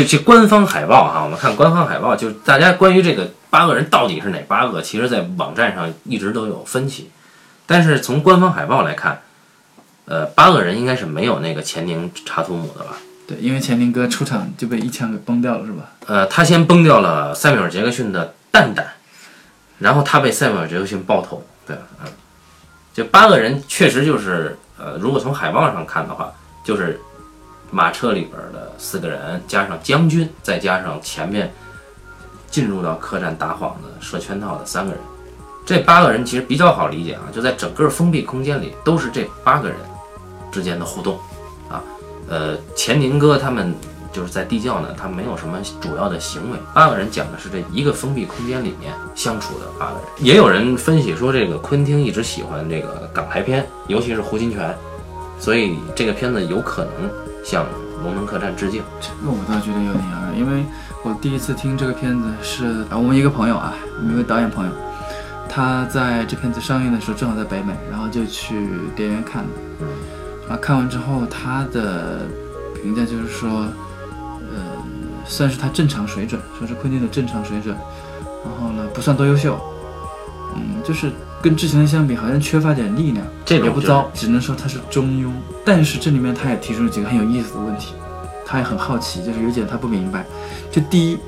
[0.00, 0.04] 呢。
[0.04, 7.10] 就就官方海报哈，我们看官方海报，就是大家关于这个八个人到底是哪八个，其实在网站上一直都有分歧。
[7.64, 9.22] 但是从官方海报来看，
[10.04, 12.98] 呃，八个人应该是没有那个钱宁查图姆的吧？
[13.26, 15.90] 对，因为乾宁哥出场就被一枪给崩掉了，是吧？
[16.06, 18.86] 呃，他先崩掉了塞缪尔·杰克逊的蛋蛋，
[19.78, 21.44] 然后他被塞缪尔·杰克逊爆头。
[21.66, 22.10] 对，嗯，
[22.94, 26.30] 这八个人确实就是，呃，如果从海报上看的话，
[26.62, 27.00] 就是
[27.76, 31.52] 马车里边的四个人，加上将军，再加上前面
[32.50, 35.00] 进入到客栈打幌子、设圈套的三个人。
[35.66, 39.76] 这八个人其实比较好理解啊，就在整个封闭空间里，都是这八个人
[40.50, 41.18] 之间的互动
[41.68, 41.84] 啊。
[42.30, 43.74] 呃，钱宁哥他们
[44.10, 46.56] 就是在地窖呢，他没有什么主要的行为。
[46.72, 50.04] 八个人讲的是这一个封闭空间里面相处的八个人。
[50.20, 54.72] 也有人分析说，这个昆汀一直喜欢这个港台片，尤其是胡金铨，
[55.38, 57.10] 所以这个片子有可能
[57.46, 57.64] 向
[58.02, 58.82] 《龙门客栈》致敬。
[59.00, 60.64] 这个我倒觉得有点遥远，因为
[61.04, 64.72] 我第一次听这个片子是啊，我们一个朋友啊，我们一位导演朋友，
[65.48, 69.48] 他在这片子上映的时候正好在北美，然后就去电影院看的。
[69.80, 69.86] 嗯
[70.50, 72.22] 啊，看完之后他的
[72.82, 73.48] 评价就是说，
[74.52, 74.58] 呃，
[75.24, 77.76] 算是他正常水准，说是昆汀的正常水准，
[78.44, 79.56] 然后呢不算多优秀，
[80.56, 81.12] 嗯，就是
[81.46, 83.24] 跟之前的相比，好像缺乏点力量。
[83.44, 85.30] 这也不糟，只能说它是中庸。
[85.64, 87.94] 但是这里面他也提出了几个很有意思的问题，
[88.44, 90.26] 他也很好奇，就是有几点他不明白。
[90.72, 91.18] 就第一，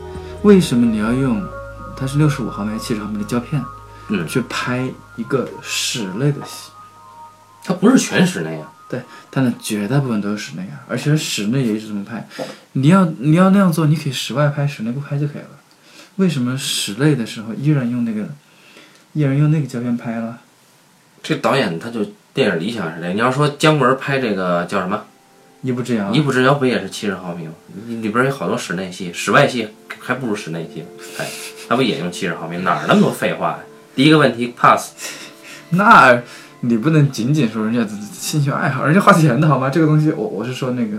[0.42, 1.40] 为什么你要用
[1.96, 3.62] 它是六十五毫米、七十毫米的胶片，
[4.08, 6.72] 嗯去拍一个室内的戏？
[7.62, 9.00] 它不是全室内啊，对，
[9.30, 12.26] 它的绝大部分都是室内啊，而且室内也一直这么拍。
[12.72, 15.50] 你要你要那样做，你可以室外拍，室内不拍就可以了。
[16.16, 18.26] 为什么室内的时候依然用那个，
[19.18, 20.38] 依然用那个胶片拍了？
[21.24, 23.08] 这导演他就电影理想是这。
[23.12, 25.02] 你要说姜文拍这个叫什么
[25.62, 27.52] 一步之遥《一步之遥》，不也是七十毫米吗？
[27.88, 30.84] 里里边有好多室内戏，室外戏还不如室内戏
[31.16, 31.26] 拍，
[31.68, 32.58] 那不也用七十毫米？
[32.58, 33.58] 哪儿那么多废话呀？
[33.96, 34.92] 第一个问题 pass，
[35.70, 36.22] 那
[36.60, 39.68] 你不能仅仅说人家兴趣爱好，人家花钱的好吗？
[39.68, 40.98] 这个东西，我我是说那个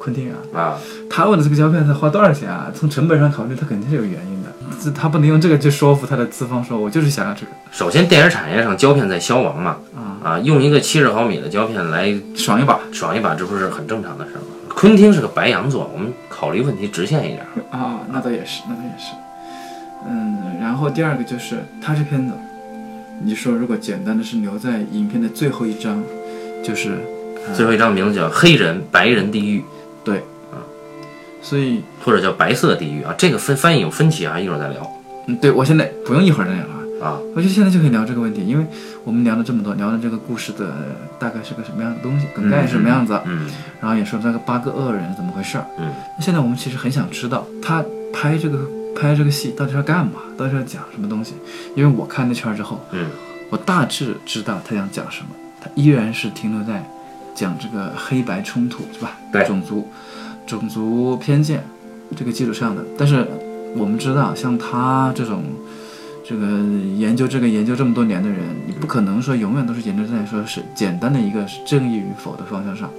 [0.00, 0.78] 昆汀啊，啊，
[1.08, 2.72] 他问的这个胶片他花多少钱啊？
[2.74, 4.39] 从成本上考虑，他肯定是有原因的。
[4.82, 14.46] 这他不能用这个去说服他的资方，说我就是想要这个首先电影产业上胶片在消亡嘛，啊，啊，用一个七十毫米的胶片来爽一把爽一把，这不是很正常的事儿吗？
[14.68, 17.40] 昆汀是个白羊座，我们考虑问题直线一点。
[17.70, 19.12] 啊，那倒也是，那倒也是。
[20.08, 22.32] 嗯，然后第二个就是他这片子，
[23.22, 26.02] 你说如果简单的是留在影片的最后一章，
[26.64, 26.98] 就是
[27.54, 29.62] 最后一张名字叫《黑人白人地狱
[31.42, 34.90] 所以》，或者叫《白色地狱》啊，这个分翻译有分歧啊，一会儿再聊
[35.26, 37.06] 嗯，对我现在不用一会儿再聊了。
[37.06, 37.18] 啊。
[37.34, 38.66] 我觉得现在就可以聊这个问题，因为
[39.04, 40.74] 我们聊了这么多，聊了这个故事的
[41.18, 43.48] 大概是个什么样的东西，梗概是什么样子，嗯
[43.80, 45.64] 然后也说这个八个恶人怎么回事儿。
[45.78, 48.58] 嗯那现在我们其实很想知道他拍这个
[48.94, 51.34] 拍这个戏到底要干嘛，到底要讲什么东西？
[51.74, 53.06] 因为我看那圈儿之后，嗯
[53.50, 55.28] 我大致知道他想讲什么，
[55.60, 56.84] 他依然是停留在
[57.34, 59.16] 讲这个黑白冲突是吧？
[59.32, 59.88] 对种族
[60.50, 61.62] 种族偏见
[62.16, 62.84] 这个基础上的。
[62.98, 63.26] 但是
[63.76, 65.42] 我们知道，像他这种
[66.24, 66.46] 这个
[66.96, 72.90] 研究这个研究这么多年的人，你不可能说永远都是研究在说是简单的一个是正义与否的方向上。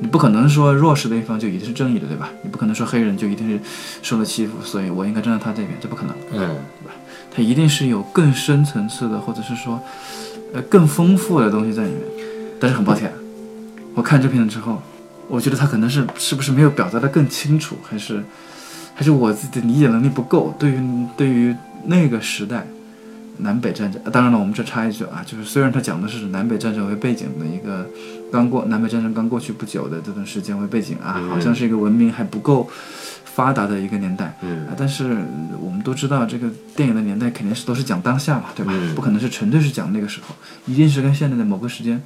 [0.00, 2.28] 你不可能说弱势的一方就一定是正义的，对吧？
[2.42, 3.60] 你不可能说黑人就一定是
[4.02, 6.14] 受了欺负，所以我应该站在他这边，这不可能。
[6.32, 6.94] 嗯对吧？
[7.30, 9.80] 他一定是有更深层次的，或者是说，
[10.52, 12.00] 呃，更丰富的东西在里面。
[12.60, 13.12] 但是很抱歉，
[13.94, 14.82] 我看这片子之后，
[15.28, 18.22] 我觉得他可能是是不是没有表达的更清楚，还是
[18.94, 20.54] 还是我自己的理解能力不够？
[20.58, 22.66] 对于对于那个时代
[23.38, 27.88] 南北战争，呃当然了，我们这插一句啊，就是虽然他讲的是南北战争为背景的一个
[28.30, 32.70] 刚过南北战争刚过去不久的这段时间为背景啊，好像是一个文明还不够
[33.24, 34.38] 发达的一个年代。
[34.42, 38.72] 嗯啊，但是呃我们都知道，这个电影的年代肯定是都是讲当下嘛，对吧？
[38.76, 40.34] 嗯不可能是纯粹是讲那个时候，
[40.66, 42.00] 一定是跟现在的某个时间，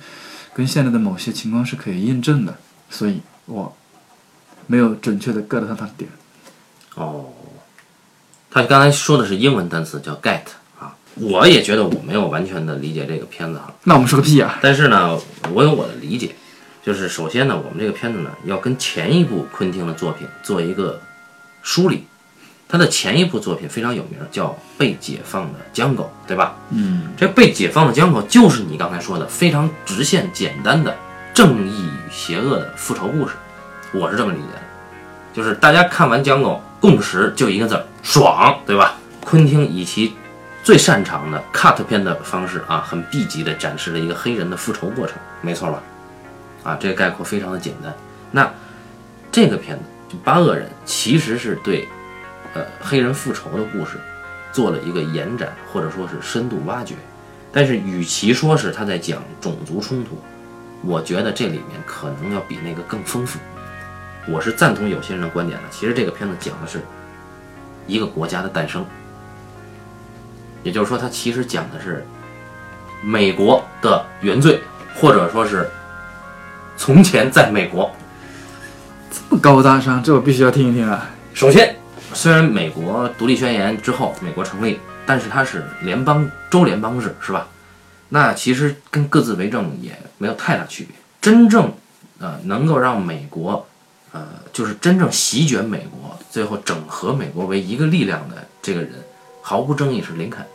[0.55, 2.57] 跟现在的某些情况是可以印证的。
[2.91, 3.75] 所以我
[4.67, 6.11] 没有准确的 get 到他的点。
[6.95, 7.27] 哦，
[8.51, 10.43] 他刚才说的是英文单词叫 get
[10.79, 14.59] 啊，我也觉得我没有完全的理解这个片子哈，那我们说个屁啊！
[14.61, 15.19] 但是呢，
[15.53, 16.35] 我有我的理解，
[16.83, 21.01] 就是首先呢，我们这个片子呢要跟前一部昆汀的作品做一个
[21.63, 22.07] 梳理。
[22.71, 26.55] 他的前一部作品非常有名，叫《被解放的江狗》，对吧？
[26.69, 30.95] 嗯，这《被解放的江狗》就是你刚才说的非常直线、简单的
[31.39, 33.35] 正义与邪恶的复仇故事，
[33.93, 34.63] 我是这么理解的。
[35.33, 38.97] 就是大家看完《江狗》，共识就一个字儿：爽，对吧？
[39.21, 40.17] 昆汀以其
[40.65, 45.81] 最擅长的 cut 片的方式啊，很 B 级的展示了一个黑人的复仇过程，没错吧？
[46.65, 47.95] 啊，这个概括非常的简单。
[48.33, 48.53] 那
[49.31, 51.87] 这个片子就《八恶人》其实是对。
[52.55, 53.93] 呃，黑人复仇的故事，
[54.51, 56.97] 做了一个延展或者说是深度挖掘，
[57.53, 60.21] 但是与其说是他在讲种族冲突，
[60.83, 63.39] 我觉得这里面可能要比那个更丰富。
[64.27, 66.81] 我是赞同有些人的观点的，其实这个片子讲的是
[67.87, 68.85] 一个国家的诞生，
[70.63, 72.07] 也就是说，它其实讲的是
[73.03, 74.61] 美国的原罪，
[74.95, 75.69] 或者说是
[76.77, 77.91] 从前在美国。
[79.11, 81.09] 这么高大上，这我必须要听一听啊！
[81.35, 81.75] 首先。
[82.15, 87.47] 虽然美国独立宣言之后，美国成立，但是它是联邦州联邦制，是吧？
[88.11, 90.97] 那其实跟各自为政也没有太大区别。
[91.21, 91.73] 真正，
[92.19, 93.67] 呃，能够让美国，
[94.13, 98.93] 呃，就是真正席卷美国，最后整合美国为一个力量的这个人，
[99.43, 100.47] 毫无争议是林肯。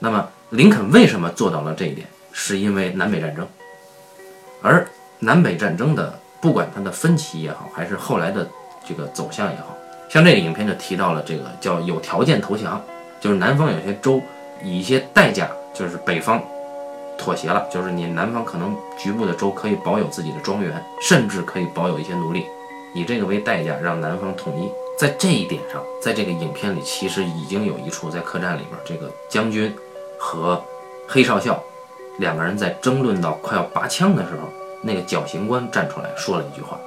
[0.00, 2.06] 那么，林肯为什么做到了这一点？
[2.32, 3.46] 是因为南北战争。
[4.62, 4.86] 而
[5.18, 8.48] 南北战争的，不管它的分歧也好，还是后来的
[8.86, 9.76] 这个走向也好。
[10.08, 12.82] 像这个影片就提到了这个叫有条件投降，
[13.20, 14.20] 就是南方有些州
[14.62, 16.42] 以一些代价，就是北方
[17.20, 22.46] 妥协了，就是你南方可能局部的州可以保有自己的庄园，甚至可以保有一些奴隶，
[22.94, 24.72] 以这个为代价让南方统一。
[24.98, 29.74] 在这一点上，在这个影片里其实已经有一处在客栈里边，这个将军
[30.18, 30.62] 和
[31.06, 31.62] 黑少校
[32.18, 34.48] 两个人在争论到快要拔枪的时候，
[34.82, 36.78] 那个绞刑官站出来说了一句话。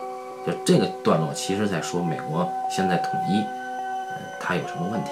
[0.45, 5.11] 就这个段落，其实在说美国现在统一，呃，它有什么问题？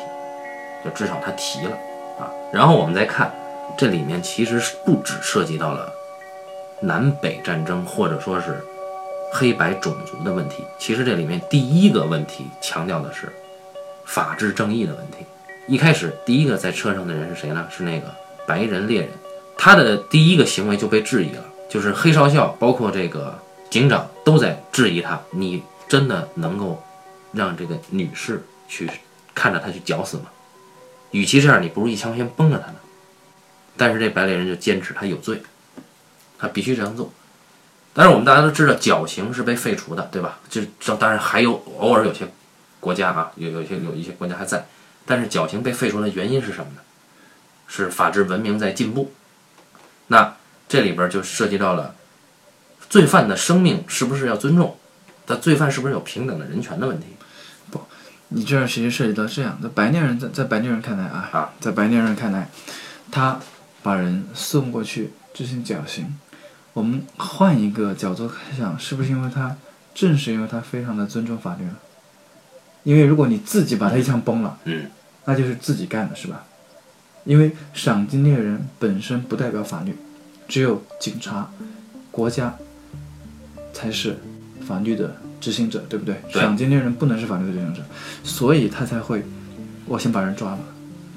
[0.84, 1.72] 就至少他提了
[2.20, 2.30] 啊。
[2.52, 3.32] 然后我们再看，
[3.78, 5.92] 这里面其实是不只涉及到了
[6.82, 8.64] 南北战争，或者说是
[9.34, 10.64] 黑白种族的问题。
[10.80, 13.32] 其实这里面第一个问题强调的是
[14.06, 15.26] 法治正义的问题。
[15.68, 17.68] 一开始第一个在车上的人是谁呢？
[17.70, 18.08] 是那个
[18.46, 19.10] 白人猎人，
[19.58, 23.38] 他的第一个行为就被质疑了，就是黑少校，包括这个。
[23.72, 26.84] 警长都在质疑他：“你真的能够
[27.32, 28.92] 让这个女士去
[29.34, 30.24] 看着他去绞死吗？
[31.12, 32.76] 与其这样，你不如一枪先崩了他呢。”
[33.82, 35.42] 但是这白脸人就坚持他有罪，
[36.38, 37.12] 他必须这样做。
[37.96, 40.38] 但是我们大家都知道，绞刑是被废除的，对吧？
[40.48, 42.28] 就这当然还有偶尔有些
[42.80, 44.68] 国家啊，有有些有一些国家还在。
[45.04, 46.82] 但是绞刑被废除的原因是什么呢？
[47.68, 49.12] 是法治文明在进步。
[50.10, 50.36] 那
[50.70, 51.96] 这里边就涉及到了。
[52.88, 54.78] 罪犯的生命是不是要尊重？
[55.26, 57.08] 但罪犯是不是有平等的人权的问题？
[57.72, 57.82] 不，
[58.28, 62.48] 你这其实涉及到这样在白人，在在白人看来啊，啊，在白人看来，
[63.10, 63.40] 他
[63.82, 66.16] 把人送过去执行绞刑。
[66.74, 69.56] 我们换一个角度想，是不是因为他
[69.94, 71.80] 正是因为他非常的尊重法律了？
[72.84, 74.90] 因为如果你自己把他一枪崩了，嗯，
[75.26, 76.44] 那就是自己干的，是吧？
[77.26, 79.96] 因为赏金猎人本身不代表法律，
[80.48, 81.50] 只有警察、
[82.12, 82.56] 国家。
[83.74, 84.18] 才是
[84.68, 86.18] 法律的执行者，对不对？
[86.30, 87.82] 赏金猎人不能是法律的执行者，
[88.22, 89.24] 所以他才会，
[89.86, 90.60] 我先把人抓了，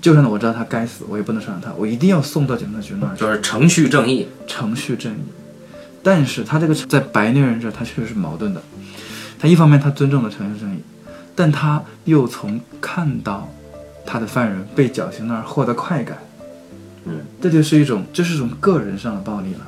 [0.04, 3.16] 就算我知道他该死，我也不能杀他，我一定要送到警察局那儿。
[3.16, 5.16] 就是程序正义，程序正义。
[6.02, 8.60] 但是他这个在白内人这，他确实是矛盾的。
[9.38, 10.80] 他一方面他尊重了程序正义，
[11.34, 13.50] 但他又从看到
[14.04, 16.18] 他的犯人被绞刑那儿获得快感。
[17.06, 19.60] 嗯，这就是一种，这是一种个人上的暴力了。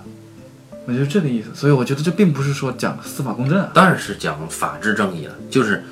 [0.85, 5.35] 我觉得这个意思，所以我觉得这并不是说讲司法公正啊，当然是讲法治正义了。
[5.49, 5.83] 就是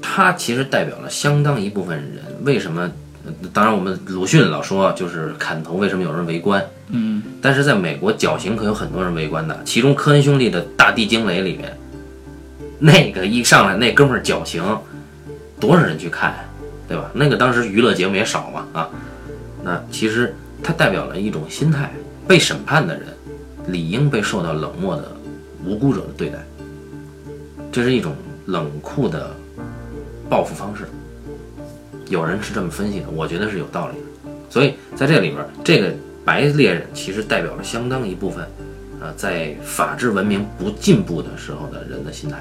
[0.00, 2.22] 他其实代表了相当一部分人。
[2.44, 2.88] 为什么？
[3.52, 6.64] 当然，我们鲁迅老说，就是砍头为什么有人围观？
[6.88, 9.60] 嗯，但是在美国绞刑可有很多人围观的。
[9.64, 11.76] 其中科恩兄弟的大地惊雷里面，
[12.78, 14.62] 那个一上来那哥们儿绞刑，
[15.58, 16.34] 多少人去看，
[16.88, 17.10] 对吧？
[17.14, 18.88] 那个当时娱乐节目也少嘛啊。
[19.62, 21.92] 那其实它代表了一种心态，
[22.26, 23.04] 被审判的人。
[23.66, 25.04] 理应被受到冷漠的
[25.64, 26.38] 无辜者的对待，
[27.70, 28.16] 这是一种
[28.46, 29.30] 冷酷的
[30.28, 30.88] 报复方式。
[32.10, 34.30] 有人是这么分析的，我觉得是有道理的。
[34.50, 35.90] 所以在这里边，这个
[36.24, 38.44] 白猎人其实代表了相当一部分，
[39.00, 42.36] 啊，在法治文明不进步的时候的人的心态。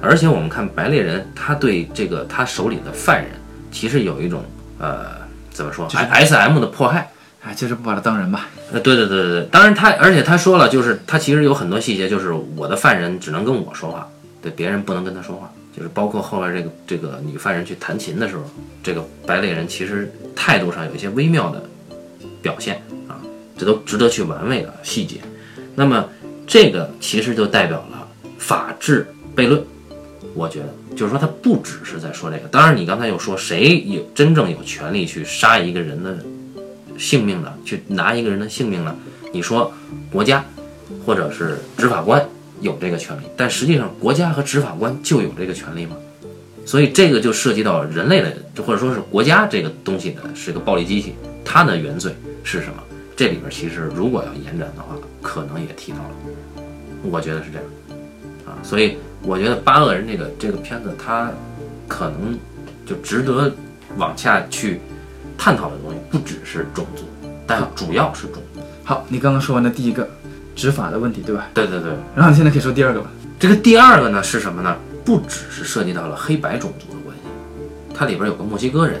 [0.00, 3.32] 而且我们看白猎人，他对这个他手里的犯人，
[3.72, 4.44] 其实有一种
[4.78, 5.06] 呃，
[5.50, 7.10] 怎么说？S M 的迫害。
[7.40, 8.48] 哎，就是不把他当人吧。
[8.72, 14.06] 呃，对对对对对，当然他，而且他说了，就是他其实有很多细节，就是我的犯人只能跟我说话，
[14.42, 15.50] 对别人不能跟他说话。
[15.78, 18.42] 就是包括后来这个这个女犯人去弹琴的时候，
[18.82, 21.62] 这个白类人其实态度上有一些微妙的
[22.42, 23.22] 表现啊，
[23.56, 25.18] 这都值得去玩味的细节。
[25.76, 26.08] 那么
[26.48, 28.08] 这个其实就代表了
[28.38, 29.06] 法治
[29.36, 29.62] 悖论，
[30.34, 32.48] 我觉得就是说他不只是在说这个。
[32.48, 36.18] 当然，你刚才又说谁有真正有权利去杀一个人的
[36.98, 37.54] 性命呢？
[37.64, 38.92] 去拿一个人的性命呢？
[39.32, 39.72] 你说
[40.10, 40.44] 国家
[41.06, 42.28] 或者是执法官？
[42.60, 45.96] 有这个权利，但实际上国家和执法官就有这个权利吗？
[46.66, 52.74] 所以这个就涉及到人类的，或者说是国家这个东西的是一个暴力机器，它的原罪是什么？
[53.16, 56.10] 这里边其实如果要延展的话，可能也提到了，
[57.02, 57.64] 我觉得是这样
[58.44, 58.58] 啊。
[58.62, 61.30] 所以我觉得八恶人这个这个片子，它
[61.86, 62.38] 可能
[62.84, 63.50] 就值得
[63.96, 64.80] 往下去
[65.38, 67.04] 探讨的东西，不只是种族，
[67.46, 68.60] 但主要是种族。
[68.84, 70.06] 好，你刚刚说完的第一个。
[70.58, 71.46] 执法的问题，对吧？
[71.54, 71.92] 对对对。
[72.16, 73.08] 然后你现在可以说第二个吧。
[73.38, 74.76] 这个第二个呢是什么呢？
[75.04, 77.22] 不只是涉及到了黑白种族的关系，
[77.94, 79.00] 它里边有个墨西哥人，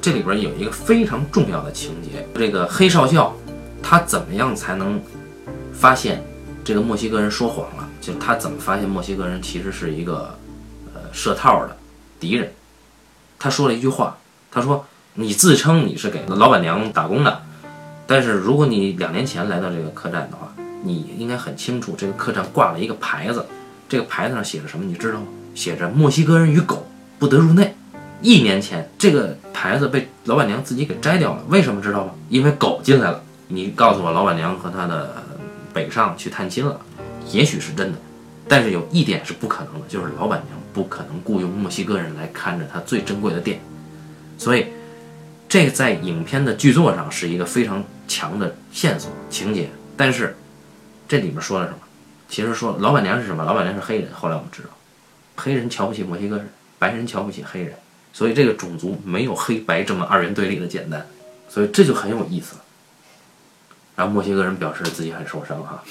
[0.00, 2.26] 这里边有一个非常重要的情节。
[2.34, 3.32] 这个黑少校
[3.80, 5.00] 他怎么样才能
[5.72, 6.22] 发现
[6.64, 7.88] 这个墨西哥人说谎了？
[8.00, 10.36] 就是他怎么发现墨西哥人其实是一个
[10.92, 11.76] 呃设套的
[12.18, 12.52] 敌人？
[13.38, 14.18] 他说了一句话，
[14.50, 17.42] 他说：“你自称你是给老板娘打工的，
[18.08, 20.51] 但是如果你两年前来到这个客栈的话。”
[20.82, 23.46] 你应该很清楚，这个客栈挂了一个牌子，
[23.88, 24.84] 这个牌子上写着什么？
[24.84, 25.26] 你知道吗？
[25.54, 26.86] 写着“墨西哥人与狗
[27.18, 27.74] 不得入内”。
[28.22, 31.44] 一年前，这个牌子被老板娘自己给摘掉了。
[31.48, 32.14] 为什么知道吗？
[32.28, 33.22] 因为狗进来了。
[33.48, 35.22] 你告诉我，老板娘和他的
[35.74, 36.80] 北上去探亲了，
[37.30, 37.98] 也许是真的，
[38.48, 43.60] 但是有一点是不可能的，就是老板娘不可能雇佣墨西哥人来看着他最珍贵的店。
[44.38, 44.66] 所以，
[45.48, 50.34] 这在影片的剧作上是一个非常强的线索情节，但是。
[51.12, 51.78] 这里面说了什么？
[52.26, 53.44] 其实说老板娘是什么？
[53.44, 54.08] 老板娘是黑人。
[54.14, 54.70] 后来我们知道，
[55.36, 56.48] 黑人瞧不起墨西哥人，
[56.78, 57.74] 白人瞧不起黑人，
[58.14, 61.06] 所以这个种族没有黑白这么二元对立的简单，
[61.50, 62.62] 所以这就很有意思了。
[63.94, 65.84] 然后墨西哥人表示自己很受伤哈，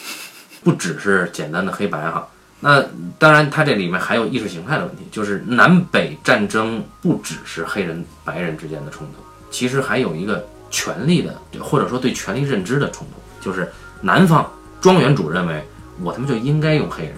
[0.64, 2.28] 不只是简单的黑白哈。
[2.60, 2.84] 那
[3.20, 14.52] 当然，它这里面还有意识形态的问题，就是南北战争不只是黑人白人之间的冲突，其实还有一个权力的，或者说对权力认知的冲突，就是南方。
[14.82, 15.64] 庄园主认为，
[16.02, 17.14] 我他妈就应该用黑人，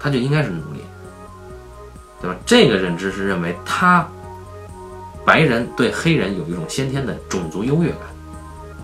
[0.00, 0.80] 他就应该是奴隶，
[2.20, 2.36] 对吧？
[2.46, 4.08] 这个认知是认为他
[5.24, 8.00] 白人对黑人有一种先天的种族优越感。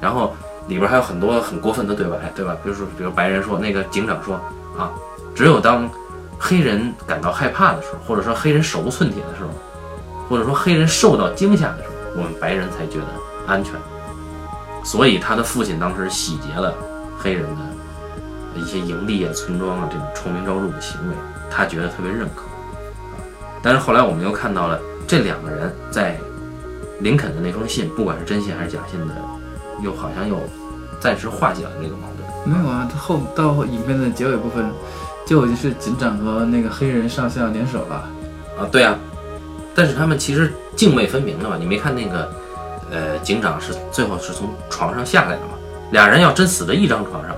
[0.01, 0.35] 然后
[0.69, 2.55] 里边还有很多很过分的对白，对吧？
[2.63, 4.35] 比如说，比如白人说，那个警长说
[4.77, 4.93] 啊，
[5.35, 5.89] 只有当
[6.39, 9.49] 黑人感到害怕的时候，或者说黑人手无寸铁的时候，
[10.29, 13.07] 或者说黑人受到惊吓的时候，我们白人才觉得
[13.47, 13.73] 安全。
[14.85, 16.75] 所以他的父亲当时洗劫了
[17.19, 17.63] 黑人的。
[18.55, 21.15] 一些营地啊、村庄啊，这种臭名昭著的行为，
[21.51, 23.19] 他觉得特别认可啊。
[23.63, 26.19] 但是后来我们又看到了这两个人在
[27.01, 29.15] 林肯的那封信，不管是真信还是假信的，
[29.83, 30.39] 又好像又
[31.01, 32.25] 暂时化解了这个矛盾。
[32.47, 34.71] 没有啊，他后到影片的结尾部分，
[35.27, 38.09] 就已经是警长和那个黑人上校联手了。
[38.59, 38.97] 啊，对啊，
[39.75, 41.57] 但是他们其实泾渭分明的嘛。
[41.59, 42.33] 你没看那个，
[42.91, 45.55] 呃，警长是最后是从床上下来的嘛？
[45.91, 47.35] 俩人要真死在一张床上。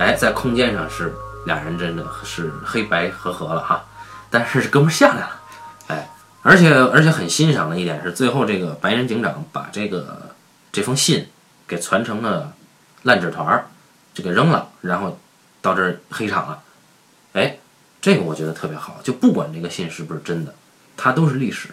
[0.00, 1.12] 哎，在空间上是
[1.44, 3.84] 俩人真的是黑白合合了哈，
[4.30, 5.40] 但是哥们下来了，
[5.88, 10.34] 哎，而且而且很欣赏的一点是，最后这个白人警长把这个
[10.72, 11.28] 这封信
[11.68, 12.54] 给传成了
[13.02, 13.66] 烂纸团儿，
[14.14, 15.18] 就给扔了，然后
[15.60, 16.62] 到这儿黑场了，
[17.34, 17.58] 哎，
[18.00, 20.54] 这个我觉得特别好，就不管这个信是不是真的，
[20.96, 21.68] 它都是历史，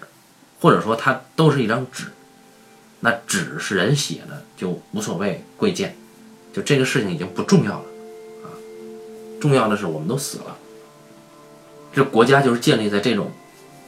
[0.59, 2.03] 或者说它都是一张纸，
[2.99, 5.95] 那纸是人写的就无所谓贵贱，
[6.51, 7.86] 就这个事情已经不重要了。
[9.39, 10.57] 重要的是，我们都死了。
[11.93, 13.31] 这国家就是建立在这种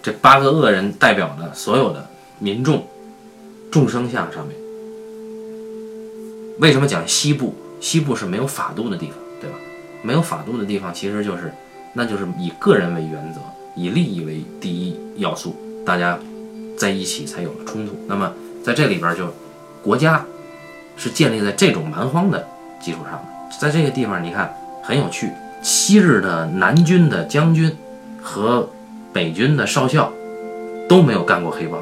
[0.02, 2.88] 这八个恶人代表的所有的民众
[3.70, 4.56] 众生相上面。
[6.60, 7.54] 为什么讲西部？
[7.80, 9.56] 西部是没有法度的地方，对吧？
[10.02, 11.54] 没有法度的地方，其实就是
[11.94, 13.40] 那就是以个人为原则，
[13.76, 16.18] 以利益为第一要素，大家
[16.78, 17.94] 在一起才有了冲突。
[18.08, 18.34] 那么
[18.64, 19.28] 在这里边，就
[19.84, 20.26] 国家
[20.98, 22.48] 是建立在这种蛮荒的
[22.82, 23.26] 基础上的。
[23.60, 24.54] 在这个地方，你看。
[24.90, 25.30] 很有趣，
[25.62, 27.72] 昔日的南军的将军
[28.24, 28.68] 和
[29.14, 30.12] 北军的少校
[30.88, 31.80] 都没有干过黑帮，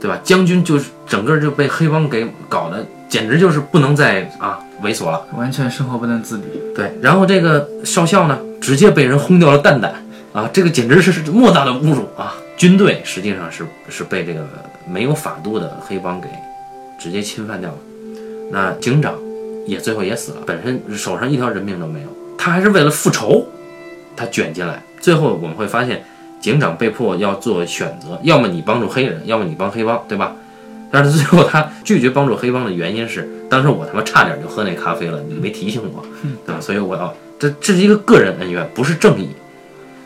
[0.00, 0.20] 对吧？
[0.22, 6.44] 将军就是整个就被黑帮给搞得简直就是不能再啊猥琐了，完全生活不能自理。
[6.76, 9.92] 对，然后这个少校呢，直接被人轰掉了蛋蛋
[10.32, 12.36] 啊，这个简直是莫大的侮辱啊！
[12.56, 14.46] 军队实际上是是被这个
[14.88, 16.28] 没有法度的黑帮给
[17.00, 17.76] 直接侵犯掉了。
[18.52, 19.14] 那警长
[19.70, 23.46] 也最后也死了，本身手上一条人命都没有，他还是为了复仇，
[24.16, 24.82] 他卷进来。
[25.00, 26.04] 最后我们会发现，
[26.40, 30.34] 警长被迫要做选择，要么你帮助黑人，要么你帮黑帮，对吧？
[30.90, 36.04] 但是最后他拒绝帮助黑帮的原因是，当时我他妈差点就喝那咖啡了，你没提醒我，
[36.44, 36.60] 对吧？
[36.60, 39.28] 所以我要这这是一个个人恩怨，不是正义。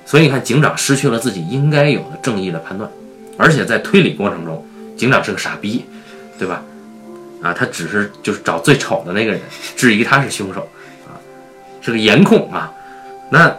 [0.05, 2.91] 所以你看，警长失去了自己应该有的正义的判断，
[3.39, 4.63] 而且在推理过程中，
[4.97, 5.87] 警长是个傻逼，
[6.39, 6.63] 对吧？
[7.45, 9.41] 啊，他只是就是找最丑的那个人，
[9.77, 10.67] 质疑他是凶手，
[11.07, 11.15] 啊，
[11.81, 12.73] 是个颜控啊。
[13.31, 13.55] 那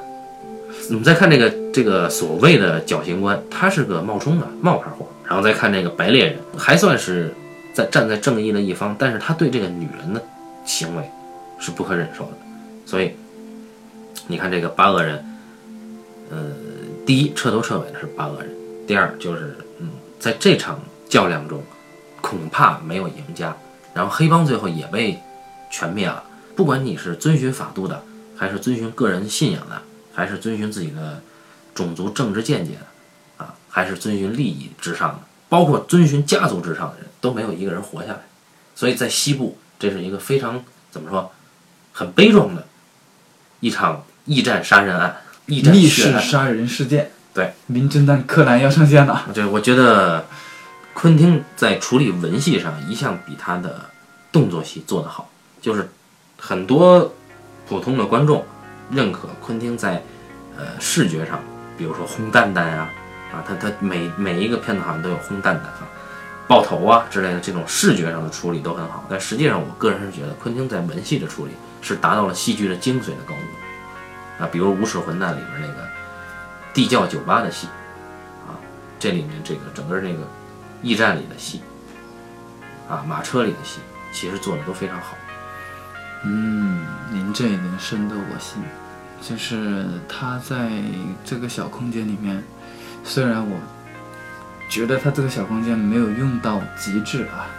[0.89, 5.07] 我们再看这个这个所谓的绞刑官，他是个冒充的冒牌货。
[5.27, 7.33] 然后再看这个白猎人，还算是
[7.73, 10.21] 在站在正义的一方，但是他对这个女人的
[10.65, 11.03] 行为
[11.57, 12.31] 是不可忍受的。
[12.85, 13.15] 所以
[14.27, 15.25] 你看这个八恶人，
[16.29, 16.37] 呃，
[17.07, 18.49] 第一彻头彻尾的是八恶人，
[18.85, 20.79] 第二就是嗯，在这场
[21.09, 21.59] 较量中
[22.21, 23.57] 恐怕没有赢家，
[23.95, 25.19] 然后黑帮最后也被
[25.71, 26.23] 全灭了。
[26.55, 28.03] 不管你是遵循法度的，
[28.37, 29.81] 还是遵循个人信仰的，
[30.13, 31.23] 还是遵循自己的
[31.73, 32.81] 种族政治见解的。
[33.43, 35.19] 啊还是遵循利益至上的，
[35.49, 38.21] 包括遵循家族至上的人都没有一个人活下来，
[38.73, 41.29] 所以在西部，这是一个非常怎么说，
[41.91, 42.65] 很悲壮的
[43.59, 45.17] 一场驿站杀人案，
[45.47, 47.11] 驿站密室杀人事件。
[47.33, 49.29] 对，名侦探柯南要上线了。
[49.33, 50.25] 对，我觉得
[50.95, 53.79] 昆汀在处理文戏上一向比他的
[54.31, 55.29] 动作戏做得好，
[55.61, 55.87] 就是
[56.39, 57.13] 很多
[57.69, 58.43] 普通的观众
[58.89, 60.01] 认可昆汀在
[60.57, 61.39] 呃视觉上，
[61.77, 62.89] 比如说轰蛋蛋啊。
[63.33, 65.83] 啊，他他每每一个片子好像都有轰蛋蛋啊、
[66.47, 75.85] 爆头啊之类的这种视觉上的处理都很好，但实际上我个人是觉得昆汀在文戏的处理是达到了戏剧的精髓的高度啊，比如《无耻混蛋》里边那个
[76.73, 77.67] 地窖酒吧的戏
[78.47, 78.55] 啊，
[78.99, 80.19] 这里面这个整个这个
[80.85, 81.61] 驿站里的戏
[82.87, 83.79] 啊，马车里的戏，
[84.11, 85.17] 其实做的都非常好。
[86.23, 88.61] 嗯，您这一点深得我心，
[89.19, 90.69] 就是他在
[91.25, 92.43] 这个小空间里面。
[93.03, 93.59] 虽然我
[94.69, 97.49] 觉得他这个小空间没有用到极致啊，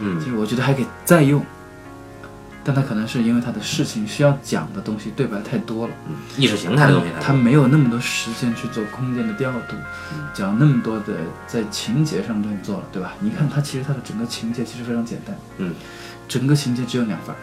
[0.00, 1.42] 嗯，就是我觉得还可以再用，
[2.66, 9.76] 但他可能是因为他的事情需要讲的东西对白太多了，嗯，意识形态的东西，他没有那么多时间去做空间的调度，
[10.34, 11.14] 讲那么多的
[11.46, 13.14] 在情节上东西做了，对吧？
[13.20, 15.72] 你看他其实他的整个情节其实非常简单，嗯，
[16.26, 17.36] 整个情节只有两番，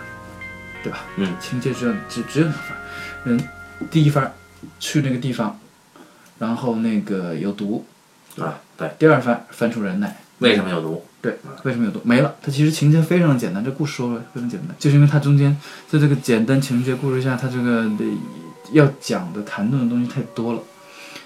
[0.83, 0.99] 对吧？
[1.15, 2.77] 嗯，情节只有只只有两番，
[3.23, 3.39] 嗯，
[3.89, 4.29] 第一番
[4.79, 5.57] 去那个地方。
[6.39, 7.85] 然后那个有毒，
[8.37, 8.91] 啊，对。
[8.99, 11.05] 第二番翻出人来，为什么有毒？
[11.23, 12.01] 对，为什么有毒？
[12.03, 12.35] 没了。
[12.41, 15.57] 它其实情节非常简单，这故事说了非常简单，就是因为它中间
[15.87, 18.03] 在这个简单情节故事下，它这个的
[18.73, 20.59] 要讲的谈论的东西太多了，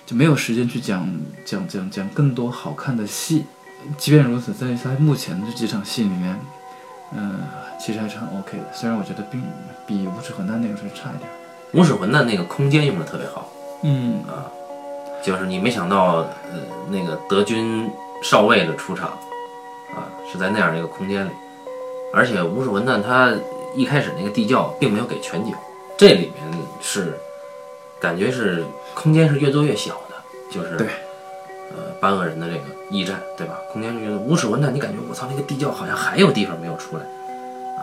[0.06, 1.10] 就没有时间去讲
[1.44, 3.46] 讲讲讲更多好看的戏。
[3.98, 6.40] 即便如此，在他目前这几场戏里面，
[7.16, 7.40] 嗯，
[7.80, 8.72] 其实还是很 OK 的。
[8.72, 9.42] 虽然我觉得并
[9.88, 11.28] 比无耻混蛋那个是差一点，
[11.74, 13.50] 无耻混蛋那个空间用的特别好，
[13.84, 14.46] 嗯啊。
[15.24, 16.18] 就是你没想到，
[16.54, 16.60] 呃，
[16.92, 17.90] 那个德军
[18.24, 19.18] 少尉的出场，
[19.98, 21.32] 啊，是在那样一个空间里，
[22.14, 23.34] 而且无耻混蛋他
[23.76, 25.54] 一开始那个地窖并没有给全景，
[25.98, 27.18] 这里面是
[28.00, 30.16] 感觉是空间是越做越小的，
[30.52, 30.88] 就是对，
[31.72, 33.56] 呃，八恶人的这个驿站，对吧？
[33.74, 37.82] 空间是越无耻混蛋，你感觉我操，那个地窖好像还有地方没有出来，啊，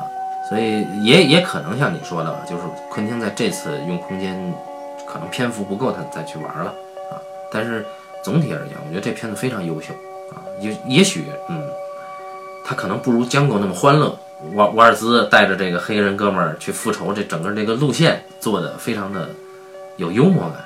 [0.48, 4.54] 所以也也可能像你说的，就是昆汀在这次用空间
[5.06, 6.70] 可能篇幅不够，他再去玩了
[7.10, 7.18] 啊。
[7.52, 7.84] 但是
[8.22, 9.92] 总体而言，我觉得这片子非常优秀
[10.32, 10.42] 啊！
[10.60, 11.63] 也也许，嗯，
[12.64, 14.18] 他可能不如《江狗》那么欢乐。
[14.52, 19.30] 瓦瓦尔兹带着这个黑人哥们儿去复仇，这整个这个路线做的非常的
[19.96, 20.62] 有幽默感。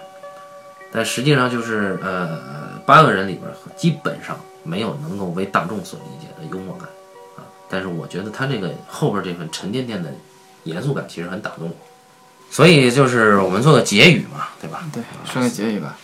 [0.90, 2.40] 但实际上就是，呃，
[2.84, 3.44] 八个人里边
[3.76, 6.88] 基本上没有能够为大众所理解的幽默感
[7.36, 7.46] 啊。
[7.68, 10.10] 但是我觉得他这个后边这份沉甸甸的
[10.64, 11.74] 严肃感其实很打动我。
[12.50, 14.82] 所以就是我们做个结语嘛，对吧？
[14.92, 15.96] 对，说个结语吧。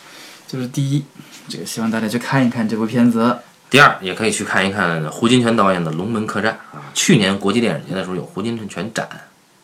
[0.47, 1.05] 就是第一，
[1.49, 3.37] 这个希望大家去看一看这部片子。
[3.75, 6.81] 第二，也可以去看一看胡金铨导演的《龙门客栈》啊。
[6.95, 9.09] 去年国际电影节的时候有胡金铨展，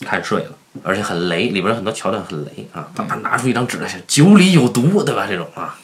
[0.01, 0.51] 看睡了，
[0.83, 2.91] 而且很雷，里边很多桥段很雷啊。
[2.97, 5.29] 他拿出一张纸来写“酒里有毒”，对吧？
[5.29, 5.79] 这种啊。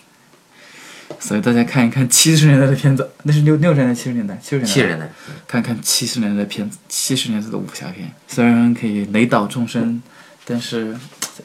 [1.20, 4.72] 所以大家看一看七十年代的片子，那是六六十年代、七十年代、七十年代。
[4.72, 5.12] 七十年代，
[5.46, 10.02] 看看七十年代的片子，七十年代的武侠片，虽然可以雷倒众生，
[10.44, 10.96] 但是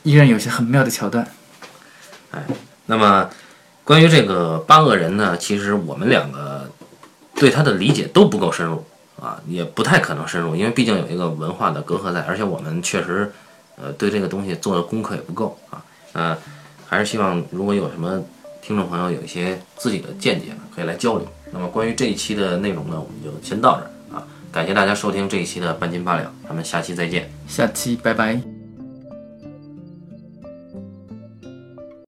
[0.01, 1.27] 依然有些很妙的桥段。
[2.31, 2.43] 哎，
[2.87, 3.29] 那么。
[3.83, 6.70] 关于这个八恶人呢，其实我们两个
[7.41, 8.85] 对他的理解都不够深入
[9.19, 13.31] 啊，也不太可能深入，因为毕竟有一个文化的隔阂在，而且我们确实
[13.77, 15.83] 呃对这个东西做的功课也不够啊。
[16.13, 16.37] 呃，
[16.87, 18.23] 还是希望如果有什么
[18.61, 21.27] 听众朋友有一些自己的见解呢，可以来交流。
[21.51, 27.27] 那么关于这一期的内容呢，我们就先到这儿啊，感谢大家收听这一期的半斤八两，咱们下期再见。
[27.47, 28.50] 下期拜拜。